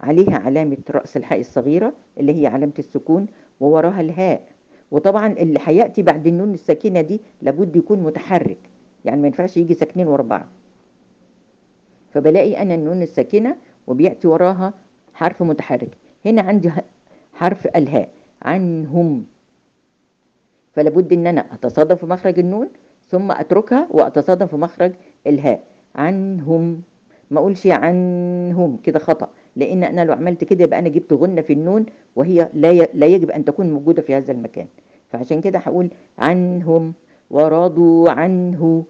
عليها 0.00 0.38
علامة 0.38 0.76
رأس 0.90 1.16
الحاء 1.16 1.40
الصغيرة 1.40 1.92
اللي 2.20 2.42
هي 2.42 2.46
علامة 2.46 2.72
السكون 2.78 3.26
ووراها 3.60 4.00
الهاء. 4.00 4.48
وطبعا 4.90 5.26
اللي 5.32 5.60
هيأتي 5.64 6.02
بعد 6.02 6.26
النون 6.26 6.54
الساكنة 6.54 7.00
دي 7.00 7.20
لابد 7.42 7.76
يكون 7.76 7.98
متحرك 8.02 8.58
يعني 9.04 9.20
ما 9.20 9.26
ينفعش 9.26 9.56
يجي 9.56 9.74
ساكنين 9.74 10.06
ورا 10.06 10.22
بعض. 10.22 10.46
فبلاقي 12.14 12.62
أنا 12.62 12.74
النون 12.74 13.02
الساكنة 13.02 13.56
وبيأتي 13.86 14.28
وراها 14.28 14.72
حرف 15.14 15.42
متحرك. 15.42 15.90
هنا 16.26 16.42
عندي 16.42 16.70
حرف 17.34 17.66
الهاء 17.66 18.08
عنهم. 18.42 19.24
فلا 20.76 20.90
بد 20.90 21.12
إن 21.12 21.26
أنا 21.26 21.46
اتصادم 21.54 21.96
في 21.96 22.06
مخرج 22.06 22.38
النون 22.38 22.68
ثم 23.10 23.30
أتركها 23.30 23.88
واتصادم 23.90 24.46
في 24.46 24.56
مخرج 24.56 24.92
الهاء. 25.26 25.62
عنهم. 25.94 26.82
ما 27.30 27.38
أقولش 27.40 27.66
عنهم 27.66 28.76
كده 28.84 28.98
خطأ. 28.98 29.28
لأن 29.56 29.84
أنا 29.84 30.04
لو 30.04 30.12
عملت 30.12 30.44
كده 30.44 30.64
يبقى 30.64 30.78
أنا 30.78 30.88
جبت 30.88 31.12
غنة 31.12 31.42
في 31.42 31.52
النون 31.52 31.86
وهي 32.16 32.48
لا 32.54 32.72
لا 32.72 33.06
يجب 33.06 33.30
أن 33.30 33.44
تكون 33.44 33.72
موجودة 33.72 34.02
في 34.02 34.14
هذا 34.14 34.32
المكان. 34.32 34.66
فعشان 35.12 35.40
كده 35.40 35.58
هقول 35.58 35.88
عنهم 36.18 36.92
ورضوا 37.30 38.10
عنه. 38.10 38.84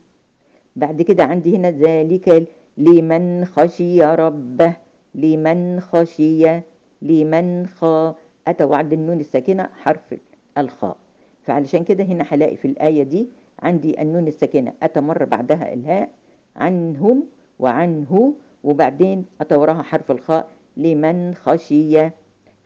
بعد 0.77 1.03
كده 1.03 1.25
عندي 1.25 1.57
هنا 1.57 1.71
ذلك 1.71 2.49
لمن 2.79 3.45
خشي 3.45 4.03
ربه. 4.05 4.73
لمن 5.15 5.81
خشي 5.81 6.61
لمن 7.03 7.67
خا. 7.67 8.15
أتى 8.47 8.65
وعد 8.65 8.93
النون 8.93 9.21
الساكنة؟ 9.21 9.69
حرف 9.83 10.15
الخاء. 10.59 10.97
فعلشان 11.45 11.85
كده 11.85 12.05
هنا 12.05 12.25
هلاقي 12.29 12.57
في 12.57 12.65
الآية 12.69 13.03
دي 13.03 13.27
عندي 13.63 14.03
النون 14.03 14.29
الساكنة. 14.29 14.73
أتى 14.83 15.01
مرة 15.01 15.25
بعدها 15.25 15.73
الهاء. 15.73 16.11
عنهم 16.57 17.23
وعنه 17.65 18.35
وبعدين 18.65 19.25
أتى 19.41 19.55
وراها 19.57 19.83
حرف 19.83 20.11
الخاء 20.11 20.49
لمن 20.77 21.35
خشي. 21.35 22.11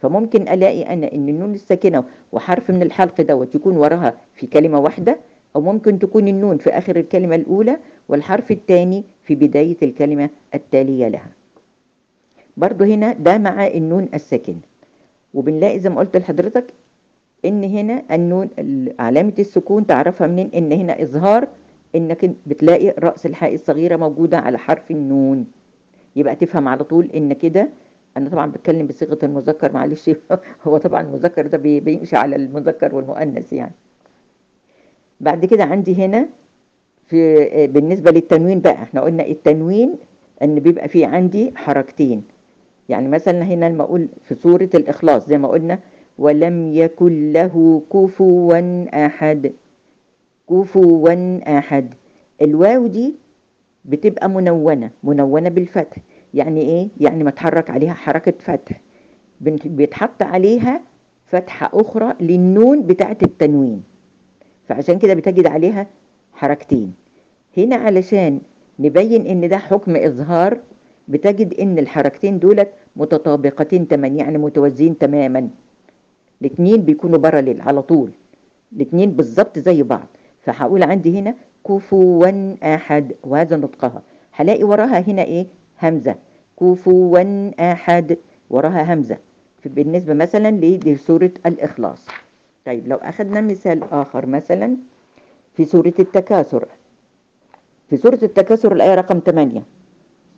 فممكن 0.01 0.41
ألاقي 0.47 0.83
أنا 0.93 1.07
إن 1.15 1.29
النون 1.29 1.53
الساكنة 1.53 2.03
وحرف 2.31 2.71
من 2.71 2.81
الحلق 2.81 3.21
دوت 3.21 3.55
يكون 3.55 3.77
وراها 3.77 4.13
في 4.35 4.47
كلمة 4.47 4.79
واحدة 4.79 5.17
أو 5.55 5.61
ممكن 5.61 5.99
تكون 5.99 6.27
النون 6.27 6.57
في 6.57 6.69
آخر 6.69 6.95
الكلمة 6.95 7.35
الأولى 7.35 7.77
والحرف 8.09 8.51
الثاني 8.51 9.03
في 9.23 9.35
بداية 9.35 9.77
الكلمة 9.83 10.29
التالية 10.55 11.07
لها. 11.07 11.27
برضو 12.57 12.83
هنا 12.83 13.13
ده 13.13 13.37
مع 13.37 13.67
النون 13.67 14.07
الساكنة 14.13 14.63
وبنلاقي 15.33 15.79
زي 15.79 15.89
ما 15.89 15.99
قلت 15.99 16.17
لحضرتك 16.17 16.65
إن 17.45 17.63
هنا 17.63 18.01
النون 18.11 18.49
علامة 18.99 19.33
السكون 19.39 19.87
تعرفها 19.87 20.27
منين؟ 20.27 20.49
إن 20.55 20.71
هنا 20.71 21.01
إظهار 21.01 21.47
إنك 21.95 22.31
بتلاقي 22.47 22.89
رأس 22.99 23.25
الحاء 23.25 23.55
الصغيرة 23.55 23.95
موجودة 23.95 24.37
على 24.37 24.57
حرف 24.57 24.91
النون. 24.91 25.45
يبقى 26.15 26.35
تفهم 26.35 26.67
على 26.67 26.83
طول 26.83 27.09
إن 27.15 27.33
كده 27.33 27.69
أنا 28.17 28.29
طبعا 28.29 28.51
بتكلم 28.51 28.87
بصيغة 28.87 29.17
المذكر 29.23 29.71
معلش. 29.71 30.09
هو 30.67 30.77
طبعا 30.77 31.01
المذكر 31.01 31.47
ده 31.47 31.57
بيمشي 31.57 32.15
على 32.15 32.35
المذكر 32.35 32.95
والمؤنث 32.95 33.53
يعني. 33.53 33.71
بعد 35.19 35.45
كده 35.45 35.63
عندي 35.63 35.95
هنا 36.05 36.27
في 37.07 37.67
بالنسبة 37.67 38.11
للتنوين 38.11 38.59
بقى 38.59 38.73
إحنا 38.73 39.01
قلنا 39.01 39.25
التنوين 39.27 39.95
إن 40.43 40.59
بيبقى 40.59 40.87
فيه 40.89 41.07
عندي 41.07 41.51
حركتين. 41.55 42.23
يعني 42.89 43.07
مثلا 43.07 43.43
هنا 43.43 43.65
لما 43.69 43.83
أقول 43.83 44.07
في 44.27 44.35
سورة 44.35 44.69
الإخلاص 44.75 45.27
زي 45.27 45.37
ما 45.37 45.47
قلنا 45.47 45.79
ولم 46.17 46.73
يكن 46.73 47.33
له 47.33 47.81
كفوا 47.93 48.85
أحد. 49.05 49.51
كفوا 50.49 51.13
أحد. 51.57 51.93
الواو 52.41 52.87
دي 52.87 53.15
بتبقى 53.85 54.29
منونة 54.29 54.89
منونة 55.03 55.49
بالفتح. 55.49 55.97
يعني 56.33 56.61
إيه؟ 56.61 56.87
يعني 57.01 57.23
متحرك 57.23 57.69
عليها 57.69 57.93
حركة 57.93 58.33
فتح. 58.39 58.79
بيتحط 59.65 60.23
عليها 60.23 60.81
فتحة 61.25 61.69
أخرى 61.73 62.13
للنون 62.21 62.81
بتاعة 62.81 63.17
التنوين. 63.23 63.83
فعشان 64.67 64.99
كده 64.99 65.13
بتجد 65.13 65.47
عليها 65.47 65.87
حركتين. 66.33 66.93
هنا 67.57 67.75
علشان 67.75 68.39
نبين 68.79 69.25
إن 69.25 69.49
ده 69.49 69.57
حكم 69.57 69.95
إظهار 69.95 70.57
بتجد 71.07 71.53
إن 71.53 71.79
الحركتين 71.79 72.39
دولت 72.39 72.67
متطابقتين 72.95 73.87
تماما 73.87 74.07
يعني 74.07 74.37
متوازيين 74.37 74.97
تماما. 74.97 75.49
الاثنين 76.41 76.81
بيكونوا 76.81 77.17
باراليل 77.17 77.61
على 77.61 77.81
طول. 77.81 78.09
الاثنين 78.75 79.11
بالظبط 79.11 79.59
زي 79.59 79.83
بعض. 79.83 80.07
فهقول 80.49 80.83
عندي 80.83 81.19
هنا 81.19 81.33
كفوا 81.67 82.55
أحد 82.63 83.11
وهذا 83.23 83.55
نطقها. 83.57 84.01
هلاقي 84.31 84.63
وراها 84.63 84.99
هنا 84.99 85.23
إيه؟ 85.23 85.45
همزة. 85.81 86.15
كفوا 86.59 87.23
أحد 87.71 88.17
وراها 88.49 88.93
همزة. 88.93 89.17
بالنسبة 89.65 90.13
مثلا 90.13 90.51
لسورة 90.85 91.31
الإخلاص. 91.45 92.07
طيب 92.65 92.87
لو 92.87 92.97
أخذنا 92.97 93.41
مثال 93.41 93.83
آخر 93.91 94.25
مثلا 94.25 94.75
في 95.57 95.65
سورة 95.65 95.93
التكاثر. 95.99 96.65
في 97.89 97.97
سورة 97.97 98.19
التكاثر 98.23 98.73
الآية 98.73 98.95
رقم 98.95 99.19
8 99.25 99.63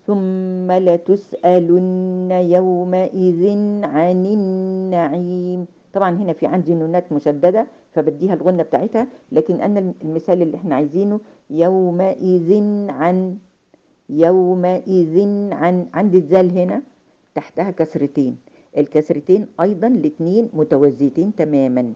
ثم 0.08 0.72
لتسألن 0.72 2.32
يومئذ 2.32 3.44
عن 3.84 4.26
النعيم. 4.26 5.68
طبعا 5.94 6.10
هنا 6.10 6.34
في 6.34 6.46
عندي 6.46 6.74
نونات 6.76 7.12
مشددة 7.12 7.68
فبديها 7.96 8.34
الغنة 8.34 8.64
بتاعتها 8.64 9.08
لكن 9.32 9.62
أنا 9.62 9.94
المثال 10.04 10.42
اللي 10.42 10.58
إحنا 10.58 10.76
عايزينه 10.76 11.20
يومئذ 11.50 12.64
عن 12.90 13.38
يومئذ 14.10 15.18
عن 15.54 15.86
عندي 15.94 16.18
الزال 16.18 16.58
هنا 16.58 16.82
تحتها 17.36 17.72
كسرتين. 17.72 18.38
الكسرتين 18.78 19.48
أيضا 19.62 19.88
الاثنين 19.88 20.50
متوازيتين 20.54 21.36
تماما. 21.36 21.94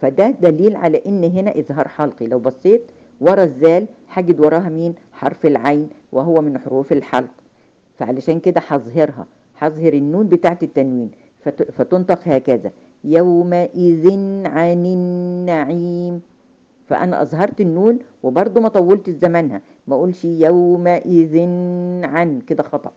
فده 0.00 0.30
دليل 0.30 0.76
على 0.76 1.02
إن 1.06 1.24
هنا 1.24 1.58
إظهار 1.58 1.88
حلقي. 1.88 2.26
لو 2.26 2.38
بصيت 2.38 2.82
ورا 3.20 3.44
الزال 3.44 3.86
هجد 4.08 4.40
وراها 4.40 4.68
مين؟ 4.68 4.94
حرف 5.12 5.46
العين 5.46 5.88
وهو 6.12 6.40
من 6.40 6.58
حروف 6.58 6.92
الحلق. 6.92 7.30
فعلشان 7.98 8.40
كده 8.40 8.60
هظهرها 8.68 9.26
هظهر 9.58 9.92
النون 9.92 10.28
بتاعت 10.28 10.62
التنوين. 10.62 11.10
فتنطق 11.50 12.20
هكذا. 12.28 12.70
يومئذ 13.04 14.04
عن 14.46 14.86
النعيم. 14.86 16.14
فأنا 16.88 17.22
أظهرت 17.22 17.60
النون 17.60 17.98
وبرضه 18.22 18.60
ما 18.60 18.68
طولت 18.68 19.10
زمانها. 19.10 19.60
ما 19.86 19.94
أقولش 19.94 20.24
يومئذ 20.24 21.34
عن. 22.04 22.40
كده 22.46 22.62
خطأ. 22.62 22.92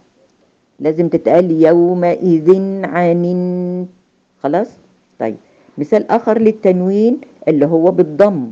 لازم 0.79 1.07
تتقال 1.07 1.51
يومئذ 1.51 2.49
عن. 2.85 3.23
خلاص؟ 4.43 4.69
طيب. 5.19 5.35
مثال 5.77 6.11
آخر 6.11 6.39
للتنوين 6.39 7.17
اللي 7.47 7.65
هو 7.65 7.91
بالضم. 7.91 8.51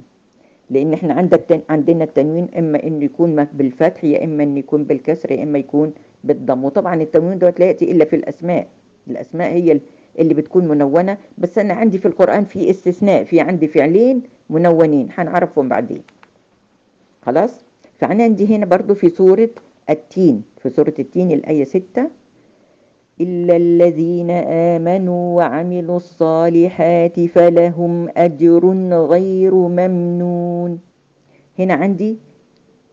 لأن 0.70 0.94
إحنا 0.94 1.14
عندك 1.14 1.62
عندنا 1.70 2.04
التنوين 2.04 2.48
إما 2.58 2.84
إنه 2.84 3.06
يكون 3.06 3.44
بالفتح 3.54 4.04
يا 4.04 4.24
إما 4.24 4.44
إنه 4.44 4.60
يكون 4.60 4.84
بالكسر 4.84 5.32
يا 5.32 5.44
إما 5.44 5.60
يكون 5.60 5.94
بالضم. 6.24 6.64
وطبعا 6.66 6.96
التنوين 7.02 7.40
دوت 7.40 7.60
لا 7.60 7.66
يأتي 7.66 7.92
إلا 7.92 8.06
في 8.06 8.16
الأسماء. 8.16 8.68
الأسماء 9.12 9.52
هي 9.54 9.80
اللي 10.20 10.34
بتكون 10.34 10.68
منونة. 10.68 11.18
بس 11.38 11.58
أنا 11.58 11.74
عندي 11.74 11.98
في 11.98 12.08
القرآن 12.08 12.46
في 12.46 12.70
استثناء 12.70 13.24
في 13.24 13.40
عندي 13.40 13.68
فعلين 13.68 14.22
منونين 14.50 15.10
هنعرفهم 15.18 15.70
بعدين. 15.70 16.02
خلاص؟ 17.26 17.52
فأنا 18.00 18.24
عندي 18.24 18.56
هنا 18.56 18.66
برضو 18.66 18.94
في 18.96 19.10
سورة 19.10 19.50
التين 19.90 20.44
في 20.64 20.70
سورة 20.70 20.94
التين 21.00 21.32
الآية 21.32 21.64
6 21.64 22.10
إلا 23.22 23.56
الذين 23.56 24.32
آمنوا 24.76 25.38
وعملوا 25.38 25.98
الصالحات 25.98 27.20
فلهم 27.20 28.10
أجر 28.18 28.64
غير 28.94 29.54
ممنون. 29.56 30.80
هنا 31.60 31.74
عندي 31.74 32.18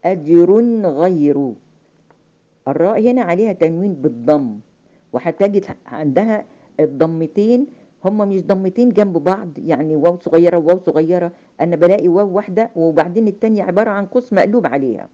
أجر 0.05 0.51
غير. 0.85 1.53
الراء 2.69 3.01
هنا 3.01 3.23
عليها 3.23 3.53
تنوين 3.53 3.93
بالضم. 3.93 4.55
وهتجد 5.15 5.65
عندها 5.87 6.45
الضمتين 6.81 7.67
هما 8.05 8.25
مش 8.25 8.43
ضمتين 8.43 8.89
جنب 8.91 9.15
بعض 9.25 9.49
يعني 9.59 9.97
واو 9.97 10.19
صغيرة 10.19 10.59
وواو 10.59 10.79
صغيرة 10.87 11.33
أنا 11.61 11.77
بلاقي 11.77 12.09
واو 12.09 12.29
واحدة 12.37 12.71
وبعدين 12.77 13.29
التانية 13.29 13.63
عبارة 13.63 13.91
عن 13.91 14.07
قوس 14.07 14.33
مقلوب 14.33 14.67
عليها. 14.67 15.09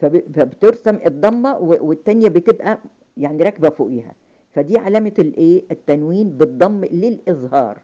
فبترسم 0.00 0.98
الضمة 1.06 1.58
والتانية 1.58 2.28
بتبقى 2.28 2.78
يعني 3.16 3.42
راكبة 3.42 3.70
فوقيها. 3.70 4.12
فدي 4.54 4.78
علامة 4.78 5.12
الإيه؟ 5.18 5.62
التنوين 5.70 6.28
بالضم 6.28 6.84
للإظهار. 6.84 7.78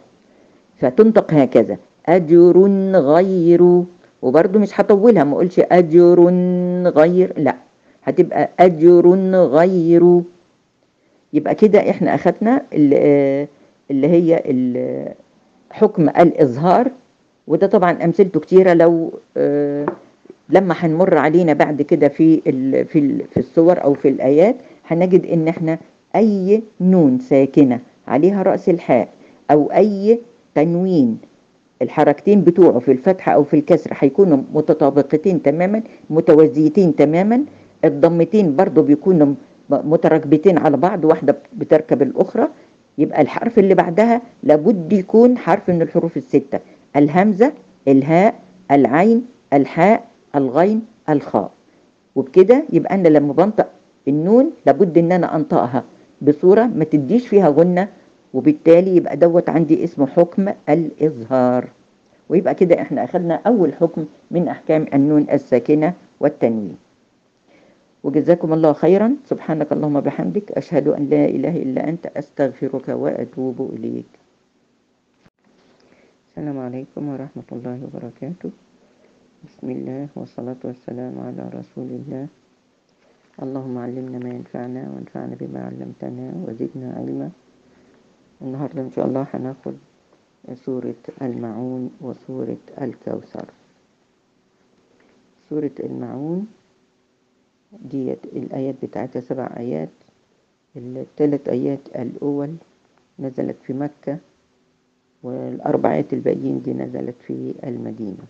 فتنطق 0.79 1.33
هكذا. 1.33 1.77
أجر 2.05 2.57
غير. 2.95 3.81
وبرده 4.21 4.59
مش 4.59 4.79
هطولها 4.79 5.23
ما 5.23 5.33
أقولش 5.33 5.59
أجر 5.59 6.19
غير 6.95 7.33
لا. 7.37 7.55
هتبقى 8.03 8.49
أجر 8.59 9.07
غير. 9.33 10.21
يبقى 11.33 11.55
كده 11.55 11.89
إحنا 11.89 12.15
أخدنا 12.15 12.61
اللي, 12.73 13.47
اللي 13.91 14.07
هي 14.07 14.43
حكم 15.71 16.09
الإظهار 16.09 16.87
وده 17.47 17.67
طبعا 17.67 17.91
أمثلته 18.03 18.39
كتيرة 18.39 18.73
لو 18.73 19.11
لما 20.49 20.75
هنمر 20.77 21.17
علينا 21.17 21.53
بعد 21.53 21.81
كده 21.81 22.07
في 22.07 22.41
في 22.85 23.23
في 23.33 23.37
الصور 23.39 23.83
أو 23.83 23.93
في 23.93 24.07
الآيات 24.07 24.55
هنجد 24.87 25.25
إن 25.25 25.47
إحنا 25.47 25.77
أي 26.15 26.61
نون 26.81 27.19
ساكنة 27.19 27.79
عليها 28.07 28.43
رأس 28.43 28.69
الحاء 28.69 29.07
أو 29.51 29.71
أي 29.71 30.19
تنوين 30.55 31.17
الحركتين 31.81 32.41
بتوعه 32.41 32.79
في 32.79 32.91
الفتحة 32.91 33.31
أو 33.31 33.43
في 33.43 33.53
الكسر 33.53 33.91
هيكونوا 33.99 34.37
متطابقتين 34.53 35.41
تماما 35.43 35.81
متوازيتين 36.09 36.95
تماما 36.95 37.41
الضمتين 37.85 38.55
برضو 38.55 38.81
بيكونوا 38.81 39.33
متركبتين 39.69 40.57
على 40.57 40.77
بعض 40.77 41.05
واحدة 41.05 41.35
بتركب 41.57 42.01
الأخرى 42.01 42.47
يبقى 42.97 43.21
الحرف 43.21 43.59
اللي 43.59 43.73
بعدها 43.75 44.21
لابد 44.43 44.93
يكون 44.93 45.37
حرف 45.37 45.69
من 45.69 45.81
الحروف 45.81 46.17
الستة. 46.17 46.59
الهمزة 46.95 47.51
الهاء 47.87 48.35
العين 48.71 49.25
الحاء 49.53 50.03
الغين 50.35 50.85
الخاء. 51.09 51.51
وبكده 52.15 52.63
يبقى 52.73 52.95
أنا 52.95 53.07
لما 53.07 53.33
بنطق 53.33 53.67
النون 54.07 54.51
لابد 54.65 54.97
إن 54.97 55.11
أنا 55.11 55.35
أنطقها 55.35 55.83
بصورة 56.21 56.63
ما 56.65 56.83
تديش 56.83 57.27
فيها 57.27 57.49
غنة 57.49 57.87
وبالتالي 58.33 58.95
يبقى 58.95 59.17
دوت 59.17 59.49
عندي 59.49 59.83
اسمه 59.83 60.07
حكم 60.07 60.49
الإظهار. 60.69 61.65
ويبقى 62.29 62.55
كده 62.55 62.81
إحنا 62.81 63.03
أخذنا 63.03 63.39
أول 63.47 63.73
حكم 63.73 64.05
من 64.31 64.47
أحكام 64.47 64.85
النون 64.93 65.25
الساكنة 65.31 65.93
والتنوين. 66.19 66.77
وجزاكم 68.07 68.53
الله 68.53 68.73
خيرا. 68.73 69.19
سبحانك 69.27 69.69
اللهم 69.75 69.99
بحمدك. 69.99 70.51
أشهد 70.55 70.87
أن 70.87 71.11
لا 71.11 71.27
إله 71.27 71.55
إلا 71.59 71.81
أنت. 71.91 72.07
أستغفرك 72.07 72.87
وأتوب 72.89 73.57
إليك. 73.75 74.11
السلام 76.31 76.57
عليكم 76.59 77.03
ورحمة 77.09 77.49
الله 77.51 77.77
وبركاته. 77.83 78.51
بسم 79.43 79.67
الله 79.75 80.07
والصلاة 80.15 80.61
والسلام 80.63 81.19
على 81.19 81.43
رسول 81.59 81.89
الله. 81.99 82.27
اللهم 83.43 83.75
علمنا 83.77 84.17
ما 84.23 84.29
ينفعنا 84.29 84.83
وانفعنا 84.87 85.35
بما 85.35 85.59
علمتنا 85.67 86.27
وزدنا 86.47 86.87
علما. 86.97 87.29
النهاردة 88.41 88.81
إن 88.81 88.91
شاء 88.95 89.05
الله 89.05 89.27
هناخد 89.33 89.75
سورة 90.63 91.03
المعون 91.21 91.91
وسورة 92.01 92.63
الكوثر. 92.81 93.47
سورة 95.49 95.77
المعون 95.79 96.47
ديت 97.71 98.25
الآيات 98.25 98.75
بتاعتها 98.83 99.19
سبع 99.19 99.49
آيات. 99.57 99.89
الثلاث 100.77 101.49
آيات 101.49 101.79
الأول 101.95 102.55
نزلت 103.19 103.55
في 103.67 103.73
مكة 103.73 104.17
والأربع 105.23 105.93
آيات 105.93 106.13
الباقيين 106.13 106.61
دي 106.61 106.73
نزلت 106.73 107.15
في 107.27 107.53
المدينة. 107.63 108.25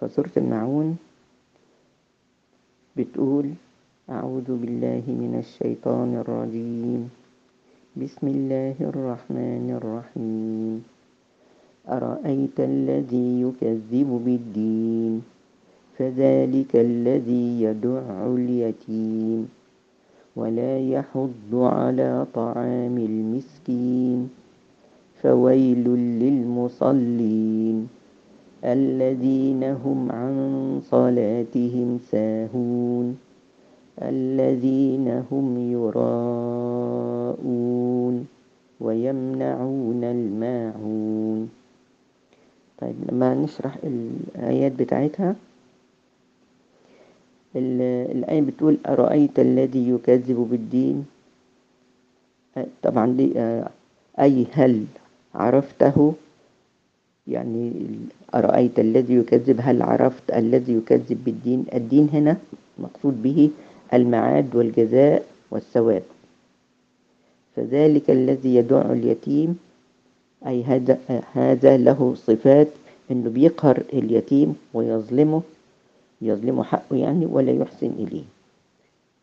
فسورة 0.00 0.30
المعون 0.36 0.96
بتقول 2.96 3.46
أعوذ 4.10 4.48
بالله 4.56 5.04
من 5.06 5.36
الشيطان 5.38 6.16
الرجيم. 6.16 7.10
بسم 7.96 8.24
الله 8.28 8.76
الرحمن 8.80 9.66
الرحيم. 9.78 10.84
أرأيت 11.88 12.56
الذي 12.60 13.28
يكذب 13.42 14.10
بالدين؟ 14.24 15.31
فذلك 15.98 16.76
الذي 16.76 17.62
يدع 17.62 18.26
اليتيم 18.26 19.48
ولا 20.36 20.78
يحض 20.78 21.52
على 21.54 22.26
طعام 22.34 22.98
المسكين 22.98 24.30
فويل 25.22 25.88
للمصلين 26.22 27.88
الذين 28.64 29.64
هم 29.64 30.12
عن 30.12 30.34
صلاتهم 30.90 31.98
ساهون 32.10 33.18
الذين 34.02 35.22
هم 35.30 35.72
يراءون 35.72 37.12
ويمنعون 38.80 40.04
الماعون. 40.04 41.50
طيب 42.80 42.94
لما 43.10 43.34
نشرح 43.34 43.76
الآيات 43.84 44.72
بتاعتها 44.72 45.36
الآية 47.56 48.40
بتقول 48.40 48.76
أرأيت 48.86 49.38
الذي 49.38 49.88
يكذب 49.88 50.36
بالدين؟ 50.50 51.04
طبعا 52.82 53.06
دي 53.12 53.32
أي 54.20 54.46
هل 54.52 54.84
عرفته؟ 55.34 56.14
يعني 57.26 57.72
أرأيت 58.34 58.78
الذي 58.78 59.14
يكذب؟ 59.14 59.56
هل 59.60 59.82
عرفت 59.82 60.30
الذي 60.32 60.72
يكذب 60.74 61.24
بالدين؟ 61.24 61.64
الدين 61.74 62.08
هنا 62.12 62.36
مقصود 62.78 63.22
به 63.22 63.50
المعاد 63.94 64.56
والجزاء 64.56 65.24
والثواب. 65.50 66.02
فذلك 67.56 68.10
الذي 68.10 68.54
يدع 68.54 68.80
اليتيم 68.92 69.58
أي 70.46 70.62
هذا, 70.64 70.98
هذا 71.32 71.76
له 71.76 72.14
صفات 72.16 72.68
أنه 73.10 73.30
بيقهر 73.30 73.82
اليتيم 73.92 74.56
ويظلمه 74.74 75.42
يظلم 76.22 76.62
حقه 76.62 76.96
يعني 76.96 77.26
ولا 77.26 77.52
يحسن 77.52 77.90
إليه. 77.98 78.24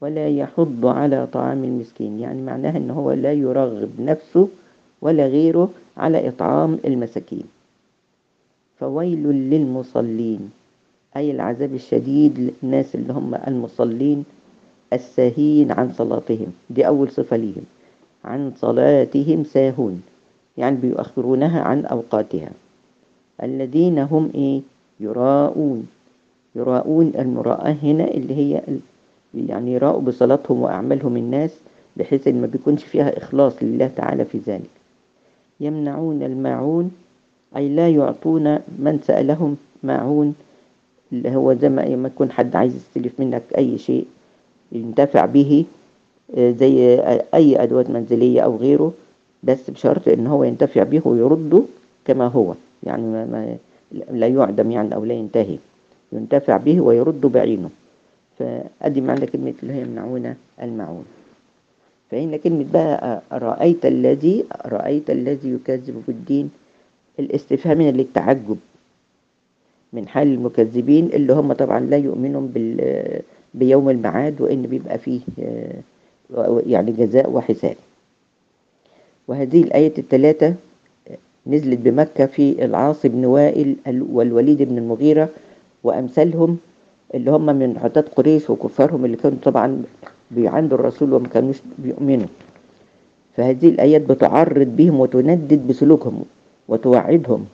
ولا 0.02 0.28
يحض 0.28 0.86
على 0.86 1.28
طعام 1.28 1.64
المسكين. 1.64 2.20
يعني 2.20 2.42
معناها 2.42 2.78
أنه 2.78 2.94
هو 2.94 3.12
لا 3.12 3.34
يرغب 3.34 3.90
نفسه 4.00 4.48
ولا 5.02 5.28
غيره 5.28 5.70
على 5.98 6.28
إطعام 6.28 6.80
المساكين. 6.86 7.44
فويل 8.80 9.24
للمصلين. 9.28 10.52
أي 11.18 11.32
العذاب 11.32 11.74
الشديد 11.74 12.52
للناس 12.64 12.96
اللي 12.96 13.14
هم 13.14 13.36
المصلين 13.36 14.26
الساهين 14.94 15.72
عن 15.72 15.94
صلاتهم. 15.94 16.52
دي 16.70 16.88
أول 16.88 17.10
صفة 17.12 17.38
ليهم. 17.38 17.64
عن 18.26 18.52
صلاتهم 18.56 19.44
ساهون. 19.44 20.02
يعني 20.58 20.76
بيؤخرونها 20.76 21.62
عن 21.62 21.86
أوقاتها. 21.86 22.52
الذين 23.44 24.00
هم 24.00 24.32
إيه؟ 24.36 24.62
يراءون. 25.00 25.88
يراءون 26.56 27.12
المراءة 27.20 27.78
هنا 27.84 28.08
اللي 28.08 28.36
هي 28.36 28.62
يعني 29.48 29.74
يراءوا 29.74 30.02
بصلاتهم 30.02 30.62
وأعمالهم 30.62 31.18
الناس 31.18 31.52
بحيث 31.98 32.28
إن 32.28 32.42
ما 32.42 32.48
بيكونش 32.48 32.84
فيها 32.84 33.18
إخلاص 33.18 33.54
لله 33.62 33.88
تعالى 33.96 34.26
في 34.26 34.38
ذلك. 34.48 34.70
يمنعون 35.60 36.24
الماعون 36.24 36.92
أي 37.56 37.70
لا 37.70 37.90
يعطون 37.90 38.44
من 38.80 39.00
سألهم 39.04 39.58
معون 39.84 40.36
اللي 41.12 41.36
هو 41.36 41.54
زي 41.54 41.70
ما 41.70 41.84
يكون 41.84 42.32
حد 42.32 42.56
عايز 42.56 42.76
يستلف 42.76 43.20
منك 43.20 43.44
أي 43.58 43.78
شيء 43.78 44.06
ينتفع 44.72 45.26
به 45.26 45.66
زي 46.38 47.00
أي 47.34 47.64
أدوات 47.64 47.90
منزلية 47.90 48.42
أو 48.42 48.56
غيره 48.58 48.94
بس 49.44 49.70
بشرط 49.70 50.08
إن 50.08 50.28
هو 50.28 50.44
ينتفع 50.44 50.84
به 50.84 51.02
ويرده 51.06 51.62
كما 52.06 52.28
هو. 52.28 52.54
يعني 52.84 53.02
ما 53.04 53.26
ما 53.26 53.58
لا 54.12 54.28
يعدم 54.28 54.72
يعني 54.72 54.96
أو 54.96 55.06
لا 55.06 55.14
ينتهي. 55.14 55.58
ينتفع 56.12 56.58
به 56.58 56.82
ويرد 56.82 57.22
بعينه. 57.22 57.70
فأدي 58.40 59.02
معنى 59.02 59.26
كلمة 59.26 59.54
اللي 59.64 59.74
هي 59.74 59.82
يمنعون 59.82 60.36
المعون. 60.62 61.06
فإن 62.12 62.36
كلمة 62.36 62.66
بقى 62.74 63.22
رأيت 63.32 63.86
الذي 63.86 64.46
رأيت 64.66 65.10
الذي 65.10 65.50
يكذب 65.50 66.04
بالدين 66.08 66.50
الاستفهام 67.20 67.82
للتعجب 67.82 68.58
من 69.94 70.08
حال 70.08 70.28
المكذبين 70.34 71.06
اللي 71.06 71.34
هم 71.34 71.54
طبعا 71.54 71.80
لا 71.80 71.98
يؤمنون 71.98 72.48
بال 72.48 72.82
بيوم 73.54 73.90
المعاد 73.90 74.42
وإن 74.42 74.62
بيبقى 74.62 74.98
فيه 75.00 75.22
يعني 76.68 76.92
جزاء 76.92 77.30
وحساب. 77.30 77.76
وهذه 79.28 79.64
الآية 79.64 79.94
الثلاثة 79.98 80.54
نزلت 81.48 81.80
بمكة 81.80 82.26
في 82.26 82.66
العاص 82.66 83.06
بن 83.06 83.26
وائل 83.26 83.76
والوليد 84.12 84.62
بن 84.64 84.78
المغيرة 84.78 85.30
وأمثالهم 85.84 86.58
اللي 87.16 87.32
هم 87.32 87.46
من 87.46 87.78
عتاد 87.84 88.10
قريش 88.10 88.50
وكفارهم 88.50 89.06
اللي 89.06 89.18
كانوا 89.18 89.38
طبعا 89.44 89.82
بيعاندوا 90.32 90.78
الرسول 90.78 91.14
وما 91.14 91.28
كانوش 91.28 91.58
بيؤمنوا. 91.78 92.28
فهذه 93.38 93.70
الآيات 93.70 94.02
بتعرض 94.02 94.68
بهم 94.76 95.00
وتندد 95.00 95.68
بسلوكهم 95.68 96.24
وتوعدهم. 96.68 97.46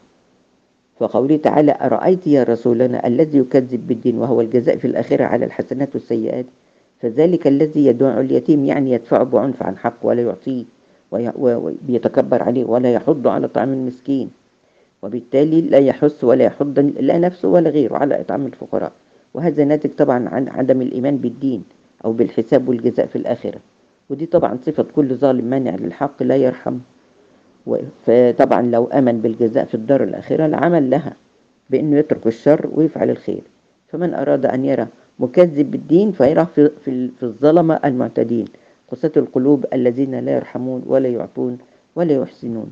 فقوله 0.99 1.37
تعالى 1.37 1.77
أرأيت 1.81 2.27
يا 2.27 2.43
رسولنا 2.43 3.07
الذي 3.07 3.37
يكذب 3.37 3.87
بالدين 3.87 4.17
وهو 4.17 4.41
الجزاء 4.41 4.77
في 4.77 4.85
الآخرة 4.87 5.23
على 5.23 5.45
الحسنات 5.45 5.89
والسيئات؟ 5.93 6.45
فذلك 7.01 7.47
الذي 7.47 7.85
يدعو 7.85 8.19
اليتيم 8.19 8.65
يعني 8.65 8.91
يدفعه 8.91 9.23
بعنف 9.23 9.63
عن 9.63 9.77
حق 9.77 9.95
ولا 10.03 10.21
يعطيه 10.21 10.63
وبيتكبر 11.11 12.43
عليه 12.43 12.65
ولا 12.65 12.93
يحض 12.93 13.27
على 13.27 13.47
طعام 13.47 13.73
المسكين. 13.73 14.29
وبالتالي 15.05 15.61
لا 15.61 15.77
يحث 15.77 16.23
ولا 16.23 16.43
يحض 16.43 16.79
لا 16.99 17.17
نفسه 17.17 17.47
ولا 17.47 17.69
غيره 17.69 17.97
على 17.97 18.21
إطعام 18.21 18.45
الفقراء. 18.45 18.91
وهذا 19.33 19.65
ناتج 19.65 19.89
طبعا 19.89 20.29
عن 20.29 20.47
عدم 20.47 20.81
الإيمان 20.81 21.17
بالدين 21.17 21.63
أو 22.05 22.11
بالحساب 22.11 22.69
والجزاء 22.69 23.05
في 23.05 23.15
الآخرة. 23.15 23.59
ودي 24.09 24.25
طبعا 24.25 24.57
صفة 24.65 24.85
كل 24.95 25.15
ظالم 25.15 25.45
مانع 25.45 25.75
للحق 25.75 26.23
لا 26.23 26.35
يرحم. 26.35 26.77
فطبعا 28.05 28.61
لو 28.61 28.85
أمن 28.85 29.21
بالجزاء 29.21 29.65
في 29.65 29.75
الدار 29.75 30.03
الآخرة 30.03 30.47
لعمل 30.47 30.89
لها 30.89 31.13
بأنه 31.69 31.97
يترك 31.97 32.27
الشر 32.27 32.69
ويفعل 32.73 33.09
الخير. 33.09 33.41
فمن 33.91 34.13
أراد 34.13 34.45
أن 34.45 34.65
يرى 34.65 34.87
مكذب 35.19 35.71
بالدين 35.71 36.11
فيرى 36.11 36.47
في, 36.55 36.69
في, 36.85 37.09
في 37.19 37.23
الظلمة 37.23 37.79
المعتدين 37.85 38.45
قساة 38.91 39.11
القلوب 39.17 39.65
الذين 39.73 40.19
لا 40.19 40.35
يرحمون 40.35 40.83
ولا 40.87 41.09
يعطون 41.09 41.57
ولا 41.95 42.13
يحسنون. 42.13 42.71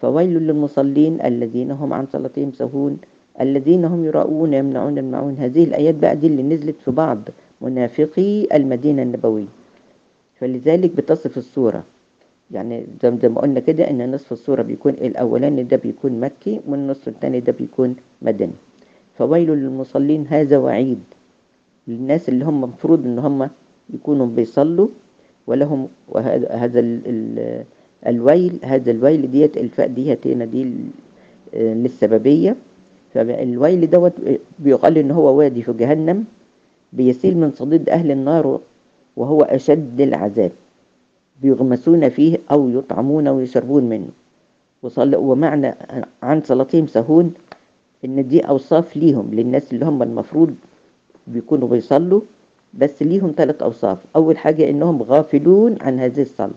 فويل 0.00 0.30
للمصلين 0.38 1.20
الذين 1.24 1.70
هم 1.70 1.92
عن 1.92 2.06
صلاتهم 2.12 2.52
سهون 2.52 2.98
الذين 3.40 3.84
هم 3.84 4.04
يراؤون 4.04 4.54
يمنعون 4.54 4.98
المعون 4.98 5.34
هذه 5.38 5.64
الآيات 5.64 5.94
بقى 5.94 6.16
دي 6.16 6.26
اللي 6.26 6.42
نزلت 6.42 6.76
في 6.84 6.90
بعض 6.90 7.18
منافقي 7.60 8.56
المدينة 8.56 9.02
النبوية. 9.02 9.46
فلذلك 10.40 10.90
بتصف 10.96 11.38
السورة 11.38 11.82
يعني 12.50 12.84
زي 13.02 13.10
ما 13.28 13.40
قلنا 13.40 13.60
كده 13.60 13.90
إن 13.90 14.12
نصف 14.12 14.32
السورة 14.32 14.62
بيكون 14.62 14.92
الأولاني 14.92 15.62
ده 15.62 15.76
بيكون 15.76 16.20
مكي 16.20 16.60
والنصف 16.68 17.08
الثاني 17.08 17.40
ده 17.40 17.52
بيكون 17.52 17.96
مدني. 18.22 18.52
فويل 19.18 19.50
للمصلين 19.50 20.26
هذا 20.28 20.58
وعيد. 20.58 21.00
للناس 21.88 22.28
اللي 22.28 22.44
هم 22.44 22.60
مفروض 22.60 23.04
إن 23.06 23.18
هم 23.18 23.48
يكونوا 23.94 24.26
بيصلوا 24.26 24.88
ولهم 25.46 25.88
هذا 26.50 26.80
الويل 28.06 28.58
هذا 28.62 28.90
الويل 28.90 29.30
ديت 29.30 29.56
الفاء 29.56 29.86
ديت 29.86 30.26
هنا 30.26 30.44
دي 30.44 30.72
للسببية. 31.54 32.56
فالويل 33.14 33.90
دوت 33.90 34.12
بيقال 34.58 34.98
إن 34.98 35.10
هو 35.10 35.38
وادي 35.38 35.62
في 35.62 35.72
جهنم 35.72 36.24
بيسيل 36.92 37.36
من 37.36 37.52
صديد 37.52 37.88
أهل 37.88 38.10
النار 38.10 38.60
وهو 39.16 39.42
أشد 39.42 40.00
العذاب. 40.00 40.52
بيغمسون 41.42 42.08
فيه 42.08 42.38
أو 42.50 42.68
يطعمون 42.68 43.28
ويشربون 43.28 43.84
منه. 43.84 44.08
ومعنى 45.02 45.74
عن 46.22 46.42
صلاتهم 46.42 46.86
سهون 46.86 47.34
إن 48.04 48.28
دي 48.28 48.40
أوصاف 48.40 48.96
ليهم 48.96 49.30
للناس 49.32 49.72
اللي 49.72 49.84
هم 49.84 50.02
المفروض 50.02 50.54
بيكونوا 51.26 51.68
بيصلوا 51.68 52.20
بس 52.74 53.02
ليهم 53.02 53.32
ثلاث 53.36 53.62
أوصاف. 53.62 53.98
أول 54.16 54.38
حاجة 54.38 54.70
إنهم 54.70 55.02
غافلون 55.02 55.76
عن 55.80 55.98
هذه 55.98 56.22
الصلاة. 56.22 56.50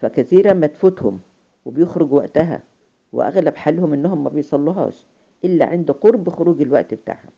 فكثيرا 0.00 0.52
ما 0.52 0.66
تفوتهم 0.66 1.20
وبيخرج 1.66 2.12
وقتها 2.12 2.60
وأغلب 3.12 3.56
حالهم 3.56 3.92
إنهم 3.92 4.24
ما 4.24 4.30
بيصلوهاش 4.30 4.94
إلا 5.44 5.64
عند 5.64 5.90
قرب 5.90 6.28
خروج 6.28 6.60
الوقت 6.60 6.94
بتاعها 6.94 7.28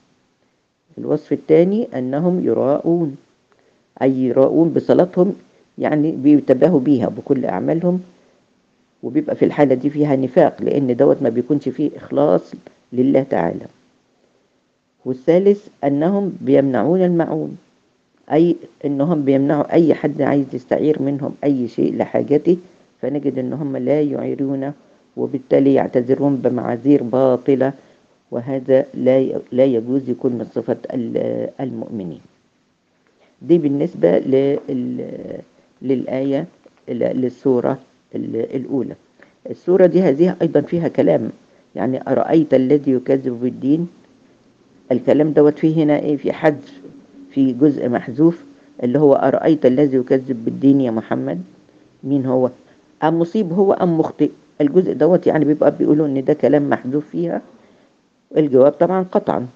الوصف 0.98 1.32
الثاني 1.32 1.88
أنهم 1.98 2.44
يراءون 2.44 3.16
أي 4.02 4.24
يراءون 4.24 4.68
بصلاتهم 4.72 5.34
يعني 5.78 6.12
بيتباهوا 6.12 6.80
بيها 6.80 7.08
بكل 7.08 7.44
أعمالهم 7.44 8.00
وبيبقى 9.02 9.36
في 9.36 9.44
الحالة 9.44 9.74
دي 9.74 9.90
فيها 9.90 10.16
نفاق 10.16 10.62
لأن 10.62 10.96
دوت 10.96 11.22
ما 11.22 11.28
بيكونش 11.28 11.68
فيه 11.68 11.90
إخلاص 11.96 12.52
لله 12.92 13.22
تعالى. 13.22 13.66
والثالث 15.04 15.66
أنهم 15.84 16.36
بيمنعون 16.40 17.02
المعون. 17.02 17.56
أي 18.32 18.56
أنهم 18.84 19.24
بيمنعوا 19.24 19.72
أي 19.72 19.94
حد 19.94 20.22
عايز 20.22 20.46
يستعير 20.52 21.02
منهم 21.02 21.34
أي 21.44 21.68
شيء 21.68 21.96
لحاجته 21.96 22.56
فنجد 23.02 23.38
أنهم 23.38 23.76
لا 23.76 24.00
يعيرون 24.00 24.72
وبالتالي 25.16 25.74
يعتذرون 25.74 26.36
بمعاذير 26.36 27.02
باطلة 27.02 27.72
وهذا 28.30 28.86
لا 28.94 29.40
لا 29.52 29.64
يجوز 29.64 30.10
يكون 30.10 30.32
من 30.32 30.44
صفة 30.54 30.76
المؤمنين. 31.60 32.20
دي 33.42 33.58
بالنسبة 33.58 34.18
للآية 35.82 36.46
للسورة 36.88 37.78
الأولى. 38.14 38.94
السورة 39.50 39.86
دي 39.86 40.02
هذه 40.02 40.36
أيضا 40.42 40.60
فيها 40.60 40.88
كلام. 40.88 41.30
يعني 41.76 42.02
أرأيت 42.08 42.54
الذي 42.54 42.92
يكذب 42.92 43.40
بالدين؟ 43.42 43.88
الكلام 44.92 45.30
دوت 45.30 45.58
فيه 45.58 45.84
هنا 45.84 45.98
إيه؟ 45.98 46.16
في 46.16 46.32
حذف. 46.32 46.79
في 47.34 47.52
جزء 47.52 47.88
محذوف 47.88 48.44
اللي 48.82 48.98
هو 48.98 49.14
أرأيت 49.14 49.66
الذي 49.66 49.96
يكذب 49.96 50.44
بالدين 50.44 50.80
يا 50.80 50.90
محمد؟ 50.90 51.42
مين 52.04 52.26
هو؟ 52.26 52.50
أم 53.04 53.18
مصيب 53.18 53.52
هو 53.52 53.72
أم 53.72 53.98
مخطئ؟ 53.98 54.30
الجزء 54.60 54.92
دوت 54.92 55.26
يعني 55.26 55.44
بيبقى 55.44 55.74
بيقولوا 55.78 56.06
إن 56.06 56.24
ده 56.24 56.32
كلام 56.34 56.70
محذوف 56.70 57.04
فيها. 57.12 57.42
الجواب 58.36 58.72
طبعا 58.72 59.06
قطعا. 59.12 59.46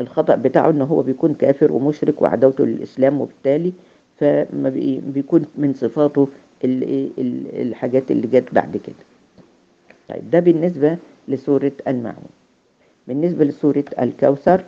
الخطأ 0.00 0.34
بتاعه 0.36 0.70
إن 0.70 0.82
هو 0.82 1.02
بيكون 1.02 1.34
كافر 1.34 1.72
ومشرك 1.72 2.22
وعداوته 2.22 2.66
للإسلام 2.66 3.20
وبالتالي 3.20 3.72
فما 4.20 4.68
بيكون 5.14 5.44
من 5.56 5.74
صفاته 5.74 6.28
الحاجات 6.64 8.10
اللي 8.10 8.26
جت 8.26 8.54
بعد 8.54 8.76
كده. 8.76 8.94
طيب 10.08 10.30
ده 10.30 10.40
بالنسبة 10.40 10.96
لسورة 11.28 11.72
المعون 11.88 12.30
بالنسبة 13.08 13.44
لسورة 13.44 13.84
الكوثر 14.00 14.64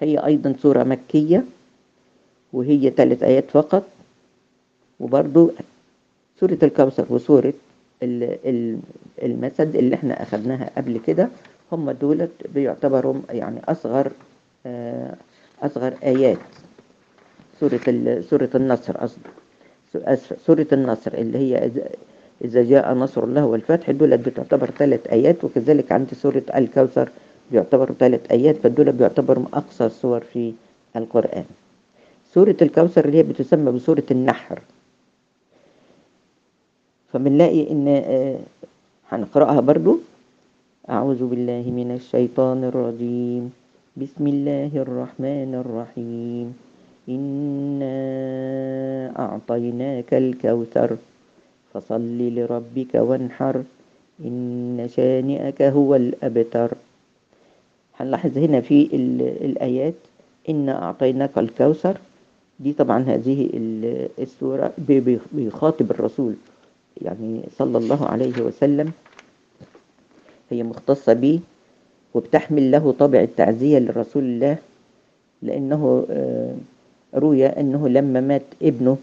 هي 0.00 0.26
أيضا 0.26 0.54
سورة 0.62 0.82
مكية 0.84 1.44
وهي 2.52 2.90
ثلاث 2.90 3.22
آيات 3.22 3.50
فقط 3.50 3.82
وبرضو 5.00 5.50
سورة 6.40 6.58
الكوثر 6.62 7.06
وسورة 7.10 7.52
المسد 9.22 9.76
اللي 9.76 9.94
إحنا 9.94 10.22
أخذناها 10.22 10.70
قبل 10.76 10.98
كده 11.06 11.28
هم 11.72 11.90
دولت 11.90 12.30
بيعتبروا 12.54 13.14
يعني 13.30 13.60
أصغر 13.68 14.12
أصغر 15.62 15.94
آيات. 16.04 16.38
سورة 17.60 17.80
سورة 18.30 18.50
النصر 18.54 19.04
أصلا 19.04 19.22
سورة 20.46 20.66
النصر 20.72 21.14
اللي 21.14 21.38
هي 21.38 21.70
إذا 22.44 22.62
جاء 22.62 22.94
نصر 22.94 23.24
الله 23.24 23.46
والفتح 23.46 23.90
دولت 23.90 24.28
بتعتبر 24.28 24.70
ثلاث 24.70 25.06
آيات 25.06 25.44
وكذلك 25.44 25.92
عند 25.92 26.08
سورة 26.14 26.42
الكوثر 26.56 27.08
بيعتبروا 27.50 27.96
ثلاث 27.98 28.30
آيات 28.30 28.56
فدول 28.56 28.92
بيعتبروا 28.92 29.44
أقصر 29.54 29.88
سور 29.88 30.20
في 30.20 30.52
القرآن. 30.96 31.44
سورة 32.34 32.56
الكوثر 32.62 33.04
اللي 33.04 33.18
هي 33.18 33.22
بتسمى 33.22 33.72
بسورة 33.72 34.04
النحر. 34.10 34.60
فبنلاقي 37.12 37.70
إن 37.70 37.86
هنقرأها 39.08 39.60
برضو. 39.60 39.98
أعوذ 40.90 41.26
بالله 41.26 41.64
من 41.70 41.94
الشيطان 41.94 42.64
الرجيم. 42.64 43.52
بسم 43.96 44.24
الله 44.26 44.70
الرحمن 44.74 45.50
الرحيم. 45.54 46.46
إنا 47.08 47.96
أعطيناك 49.18 50.14
الكوثر. 50.14 50.96
فصل 51.74 52.18
لربك 52.18 52.92
وانحر. 52.94 53.62
إن 54.20 54.88
شانئك 54.88 55.62
هو 55.62 55.94
الأبتر. 55.94 56.70
هنلاحظ 58.00 58.38
هنا 58.38 58.60
في 58.60 58.88
الآيات. 59.40 59.94
إنا 60.48 60.82
أعطيناك 60.82 61.38
الكوثر. 61.38 61.98
دي 62.60 62.72
طبعا 62.72 63.02
هذه 63.02 63.50
السورة 64.18 64.72
بيخاطب 65.32 65.90
الرسول. 65.90 66.34
يعني 67.02 67.40
صلى 67.58 67.78
الله 67.78 68.06
عليه 68.06 68.42
وسلم 68.42 68.92
هي 70.50 70.62
مختصة 70.62 71.12
به 71.12 71.40
وبتحمل 72.14 72.70
له 72.70 72.94
طابع 72.98 73.20
التعزية 73.20 73.78
لرسول 73.78 74.22
الله 74.24 74.56
لأنه 75.42 76.06
روي 77.14 77.46
أنه 77.46 77.88
لما 77.88 78.20
مات 78.20 78.42
ابنه 78.62 78.96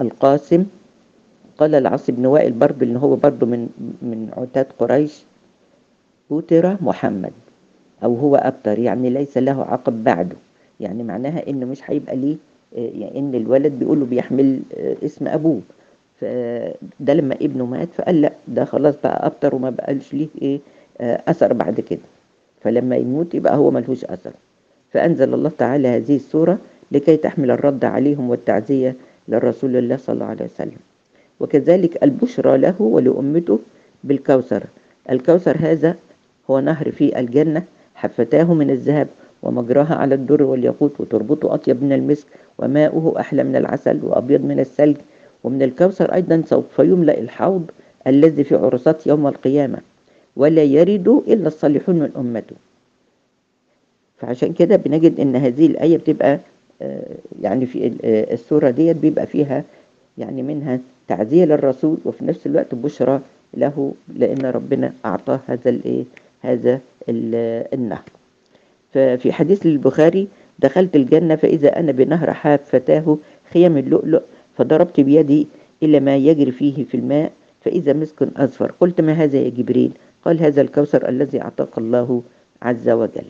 القاسم 0.00 0.64
قال 1.58 1.74
العاص 1.74 2.10
بن 2.10 2.26
وائل 2.26 2.52
برضه 2.52 2.86
إن 2.86 2.96
هو 2.96 3.16
برضه 3.16 3.46
من 3.46 3.68
من 4.02 4.30
عتاد 4.36 4.66
قريش 4.78 5.22
أوتر 6.30 6.76
محمد. 6.82 7.32
أو 8.04 8.16
هو 8.16 8.36
أبتر 8.36 8.78
يعني 8.78 9.10
ليس 9.10 9.38
له 9.38 9.62
عقب 9.64 10.04
بعده. 10.04 10.36
يعني 10.80 11.02
معناها 11.02 11.48
إنه 11.48 11.66
مش 11.66 11.80
هيبقى 11.84 12.16
ليه 12.16 12.36
يعني 12.76 13.18
إن 13.18 13.34
الولد 13.34 13.72
بيقوله 13.72 14.06
بيحمل 14.06 14.60
اسم 15.04 15.28
أبوه. 15.28 15.60
فده 16.20 17.14
لما 17.14 17.34
ابنه 17.34 17.66
مات 17.66 17.88
فقال 17.96 18.20
لأ 18.20 18.32
ده 18.48 18.64
خلاص 18.64 18.94
بقى 19.04 19.26
أبتر 19.26 19.54
وما 19.54 19.70
بقالش 19.70 20.14
ليه 20.14 20.28
إيه 20.42 20.60
أثر 21.00 21.52
بعد 21.52 21.80
كده. 21.80 22.00
فلما 22.62 22.96
يموت 22.96 23.34
يبقى 23.34 23.56
هو 23.56 23.70
ملهوش 23.70 24.04
أثر. 24.04 24.32
فأنزل 24.92 25.34
الله 25.34 25.50
تعالى 25.58 25.88
هذه 25.88 26.16
السورة 26.16 26.58
لكي 26.92 27.16
تحمل 27.16 27.50
الرد 27.50 27.84
عليهم 27.84 28.30
والتعزية 28.30 28.94
للرسول 29.28 29.76
الله 29.76 29.96
صلى 29.96 30.14
الله 30.14 30.26
عليه 30.26 30.44
وسلم. 30.44 30.76
وكذلك 31.40 32.04
البشرى 32.04 32.58
له 32.58 32.74
ولأمته 32.78 33.58
بالكوثر. 34.04 34.62
الكوثر 35.10 35.56
هذا 35.60 35.96
هو 36.50 36.60
نهر 36.60 36.90
في 36.90 37.18
الجنة. 37.18 37.62
حفتاه 38.00 38.54
من 38.54 38.70
الذهب 38.70 39.08
ومجراها 39.42 39.94
على 39.94 40.14
الدر 40.14 40.42
والياقوت 40.42 41.00
وتربطه 41.00 41.54
أطيب 41.54 41.82
من 41.82 41.92
المسك 41.92 42.26
وماؤه 42.58 43.20
أحلى 43.20 43.44
من 43.44 43.56
العسل 43.56 43.98
وأبيض 44.02 44.44
من 44.44 44.60
الثلج 44.60 44.96
ومن 45.44 45.62
الكوثر 45.62 46.14
أيضا 46.14 46.42
سوف 46.46 46.78
يملأ 46.78 47.18
الحوض 47.18 47.70
الذي 48.06 48.44
في 48.44 48.54
عرصات 48.56 49.06
يوم 49.06 49.26
القيامة 49.26 49.78
ولا 50.36 50.62
يرد 50.62 51.08
إلا 51.08 51.46
الصالحون 51.48 51.94
من 51.94 52.10
أمته 52.16 52.56
فعشان 54.18 54.52
كده 54.52 54.76
بنجد 54.76 55.20
إن 55.20 55.36
هذه 55.36 55.66
الآية 55.66 55.96
بتبقى 55.96 56.38
يعني 57.42 57.66
في 57.66 57.92
السورة 58.32 58.70
ديت 58.70 58.96
بيبقى 58.96 59.26
فيها 59.26 59.64
يعني 60.18 60.42
منها 60.42 60.78
تعزية 61.08 61.44
للرسول 61.44 61.96
وفي 62.04 62.24
نفس 62.24 62.46
الوقت 62.46 62.74
بشرى 62.74 63.20
له 63.54 63.92
لأن 64.16 64.46
ربنا 64.46 64.92
أعطاه 65.04 65.40
هذا 65.46 65.70
الإيه 65.70 66.04
هذا 66.42 66.80
النهر. 67.08 68.02
ففي 68.94 69.32
حديث 69.32 69.66
للبخاري 69.66 70.28
دخلت 70.58 70.96
الجنة 70.96 71.36
فإذا 71.36 71.78
أنا 71.78 71.92
بنهر 71.92 72.32
حافتاه 72.32 73.16
خيم 73.52 73.76
اللؤلؤ 73.76 74.22
فضربت 74.58 75.00
بيدي 75.00 75.46
إلى 75.82 76.00
ما 76.00 76.16
يجري 76.16 76.52
فيه 76.52 76.84
في 76.84 76.96
الماء 76.96 77.32
فإذا 77.64 77.92
مسك 77.92 78.28
أصفر. 78.36 78.72
قلت 78.80 79.00
ما 79.00 79.12
هذا 79.12 79.38
يا 79.38 79.48
جبريل؟ 79.48 79.92
قال 80.24 80.40
هذا 80.40 80.60
الكوثر 80.62 81.08
الذي 81.08 81.42
أعطاك 81.42 81.78
الله 81.78 82.22
عز 82.62 82.88
وجل. 82.88 83.24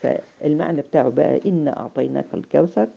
فالمعنى 0.00 0.82
بتاعه 0.82 1.08
بقى 1.08 1.40
إن 1.46 1.68
أعطيناك 1.68 2.24
الكوثر 2.34 2.88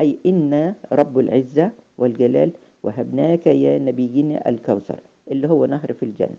أي 0.00 0.18
إن 0.26 0.74
رب 0.92 1.18
العزة 1.18 1.70
والجلال 1.98 2.50
وهبناك 2.82 3.46
يا 3.46 3.78
نبينا 3.78 4.48
الكوثر 4.48 4.98
اللي 5.30 5.48
هو 5.48 5.66
نهر 5.66 5.92
في 5.92 6.02
الجنة. 6.02 6.36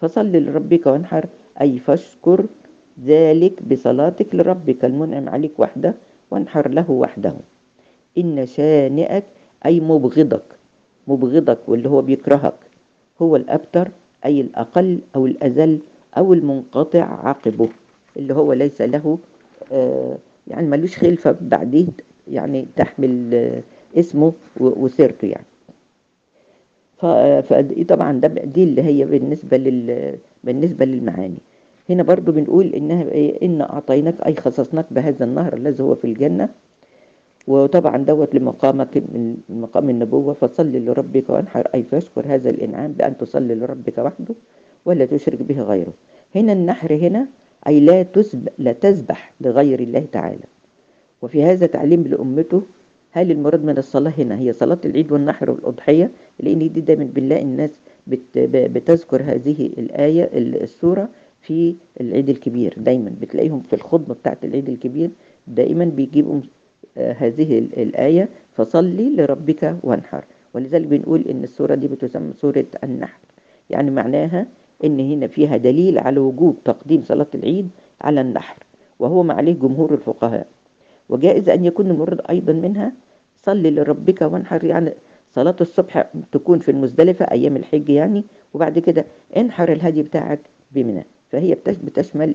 فصل 0.00 0.32
لربك 0.32 0.86
وانحر. 0.86 1.24
أي 1.60 1.78
فاشكر 1.78 2.44
ذلك 3.04 3.62
بصلاتك 3.62 4.34
لربك. 4.34 4.84
المنعم 4.84 5.28
عليك 5.28 5.52
وحده 5.58 5.94
وانحر 6.30 6.68
له 6.68 6.90
وحده. 6.90 7.34
إن 8.18 8.46
شانئك 8.46 9.24
أي 9.66 9.80
مبغضك. 9.80 10.42
مبغضك 11.08 11.58
واللي 11.66 11.88
هو 11.88 12.02
بيكرهك. 12.02 12.54
هو 13.22 13.36
الأبتر 13.36 13.88
أي 14.24 14.40
الأقل 14.40 14.98
أو 15.16 15.26
الأزل 15.26 15.78
أو 16.16 16.32
المنقطع 16.32 17.04
عقبه 17.28 17.68
اللي 18.16 18.34
هو 18.34 18.52
ليس 18.52 18.80
له 18.82 19.18
آه 19.72 20.16
يعني 20.48 20.66
ملوش 20.66 20.96
خلفة 20.98 21.36
بعديه 21.40 21.86
يعني 22.30 22.66
تحمل 22.76 23.34
آه 23.34 23.62
اسمه 24.00 24.32
وسيرته 24.60 25.26
يعني. 25.26 25.44
فدي 27.42 27.84
طبعا 27.84 28.20
ده 28.20 28.28
دي 28.28 28.64
اللي 28.64 28.82
هي 28.82 29.04
بالنسبة 29.04 29.56
لل 29.56 30.14
بالنسبة 30.44 30.84
للمعاني. 30.84 31.40
هنا 31.90 32.02
برضو 32.02 32.32
بنقول 32.32 32.74
إنها 32.74 33.02
إيه 33.10 33.46
إن 33.46 33.60
أعطيناك 33.60 34.14
أي 34.26 34.34
خصصناك 34.34 34.86
بهذا 34.90 35.24
النهر 35.24 35.52
الذي 35.54 35.82
هو 35.82 35.94
في 35.94 36.04
الجنة 36.04 36.48
وطبعا 37.48 37.96
دوت 37.96 38.34
لمقامك 38.34 38.96
من 38.96 39.36
مقام 39.48 39.90
النبوة. 39.90 40.32
فصل 40.32 40.72
لربك 40.72 41.30
وانحر 41.30 41.68
أي 41.74 41.82
فاشكر 41.82 42.24
هذا 42.26 42.50
الإنعام 42.50 42.92
بأن 42.92 43.18
تصلي 43.18 43.54
لربك 43.54 43.98
وحده 43.98 44.34
ولا 44.84 45.04
تشرك 45.04 45.42
به 45.42 45.60
غيره. 45.62 45.92
هنا 46.34 46.52
النحر 46.52 46.94
هنا 46.94 47.26
أي 47.66 47.80
لا 47.80 48.02
تسبح, 48.02 48.52
لا 48.58 48.72
تسبح 48.72 49.32
لغير 49.40 49.80
الله 49.80 50.04
تعالى. 50.12 50.48
وفي 51.22 51.44
هذا 51.44 51.66
تعليم 51.66 52.04
لأمته 52.06 52.62
هل 53.12 53.30
المراد 53.30 53.64
من 53.64 53.78
الصلاة 53.78 54.12
هنا 54.18 54.38
هي 54.38 54.52
صلاة 54.52 54.78
العيد 54.84 55.12
والنحر 55.12 55.50
والأضحية؟ 55.50 56.10
لأن 56.40 56.58
دي 56.58 56.80
دايما 56.80 57.04
بنلاقي 57.04 57.42
الناس 57.42 57.70
بت 58.06 58.20
بتذكر 58.44 59.22
هذه 59.22 59.66
الآية 59.78 60.30
السورة 60.34 61.08
في 61.42 61.74
العيد 62.00 62.28
الكبير. 62.28 62.74
دايما 62.76 63.12
بتلاقيهم 63.20 63.60
في 63.60 63.72
الخطبة 63.72 64.14
بتاعت 64.14 64.44
العيد 64.44 64.68
الكبير 64.68 65.10
دائما 65.48 65.84
بيجيبوا 65.84 66.40
هذه 66.96 67.58
الآية 67.58 68.28
فصلي 68.56 69.16
لربك 69.16 69.76
وانحر. 69.82 70.24
ولذلك 70.54 70.86
بنقول 70.86 71.24
إن 71.30 71.44
السورة 71.44 71.74
دي 71.74 71.88
بتسمى 71.88 72.32
سورة 72.40 72.64
النحر. 72.84 73.18
يعني 73.70 73.90
معناها 73.90 74.46
إن 74.84 75.00
هنا 75.00 75.26
فيها 75.26 75.56
دليل 75.56 75.98
على 75.98 76.20
وجوب 76.20 76.56
تقديم 76.64 77.02
صلاة 77.02 77.26
العيد 77.34 77.68
على 78.00 78.20
النحر 78.20 78.56
وهو 78.98 79.22
ما 79.22 79.34
عليه 79.34 79.52
جمهور 79.54 79.94
الفقهاء. 79.94 80.46
وجائز 81.10 81.48
أن 81.48 81.64
يكون 81.64 81.90
المراد 81.90 82.20
أيضا 82.30 82.52
منها. 82.52 82.92
صلي 83.44 83.70
لربك 83.70 84.22
وانحر 84.22 84.64
يعني 84.64 84.90
صلاة 85.34 85.56
الصبح 85.60 86.06
تكون 86.32 86.58
في 86.58 86.70
المزدلفة 86.70 87.24
أيام 87.24 87.56
الحج 87.56 87.88
يعني. 87.88 88.24
وبعد 88.54 88.78
كده 88.78 89.04
انحر 89.36 89.72
الهدي 89.72 90.02
بتاعك 90.02 90.38
بمنى. 90.72 91.04
فهي 91.32 91.56
بتشمل 91.84 92.34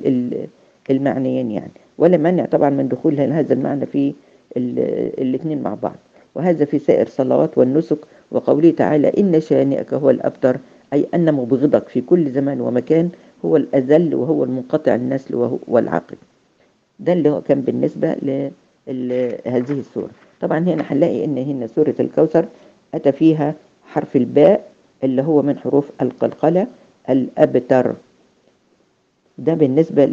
المعنيين 0.90 1.52
يعني. 1.52 1.72
ولا 1.98 2.18
مانع 2.18 2.46
طبعا 2.46 2.70
من 2.70 2.88
دخول 2.88 3.20
هذا 3.20 3.54
المعنى 3.54 3.86
في 3.86 4.14
الاثنين 4.58 5.62
مع 5.62 5.74
بعض. 5.84 5.96
وهذا 6.36 6.66
في 6.66 6.80
سائر 6.80 7.06
الصلوات 7.08 7.58
والنسك. 7.58 7.98
وقوله 8.32 8.72
تعالى 8.72 9.12
إن 9.18 9.42
شانئك 9.42 9.94
هو 9.94 10.10
الأبتر 10.10 10.58
أي 10.94 11.06
أن 11.14 11.34
مبغضك 11.34 11.88
في 11.88 12.02
كل 12.02 12.32
زمان 12.32 12.62
ومكان 12.62 13.10
هو 13.46 13.58
الأذل 13.58 14.16
وهو 14.16 14.44
المنقطع 14.44 14.96
النسل 14.96 15.50
والعقل 15.68 16.16
ده 17.00 17.14
اللي 17.14 17.30
هو 17.30 17.42
كان 17.42 17.62
بالنسبة 17.62 18.16
لهذه 18.88 19.80
السورة 19.80 20.10
طبعا 20.42 20.60
هنا 20.60 20.84
هنلاقي 20.92 21.26
إن 21.26 21.38
هنا 21.38 21.68
سورة 21.68 21.96
الكوثر 22.00 22.46
أتى 22.94 23.12
فيها 23.12 23.54
حرف 23.88 24.16
الباء 24.16 24.72
اللي 25.04 25.22
هو 25.22 25.42
من 25.42 25.58
حروف 25.58 25.92
القلقلة 26.02 26.68
الأبتر. 27.10 27.94
ده 29.38 29.54
بالنسبة 29.54 30.06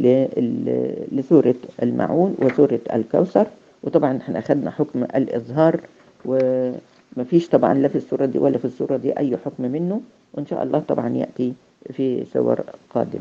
لسورة 1.12 1.54
المعون 1.82 2.36
وسورة 2.38 2.80
الكوثر. 2.92 3.46
وطبعا 3.82 4.16
إحنا 4.16 4.38
أخذنا 4.38 4.70
حكم 4.70 5.02
الإظهار 5.04 5.80
ومفيش 6.24 7.48
طبعا 7.48 7.74
لا 7.74 7.88
في 7.88 7.96
السورة 7.96 8.24
دي 8.26 8.38
ولا 8.38 8.58
في 8.58 8.64
السورة 8.64 8.96
دي 8.96 9.18
أي 9.18 9.36
حكم 9.44 9.62
منه. 9.62 10.00
وإن 10.34 10.46
شاء 10.46 10.62
الله 10.62 10.78
طبعا 10.78 11.08
يأتي 11.08 11.52
في 11.92 12.24
سور 12.24 12.60
قادم. 12.90 13.20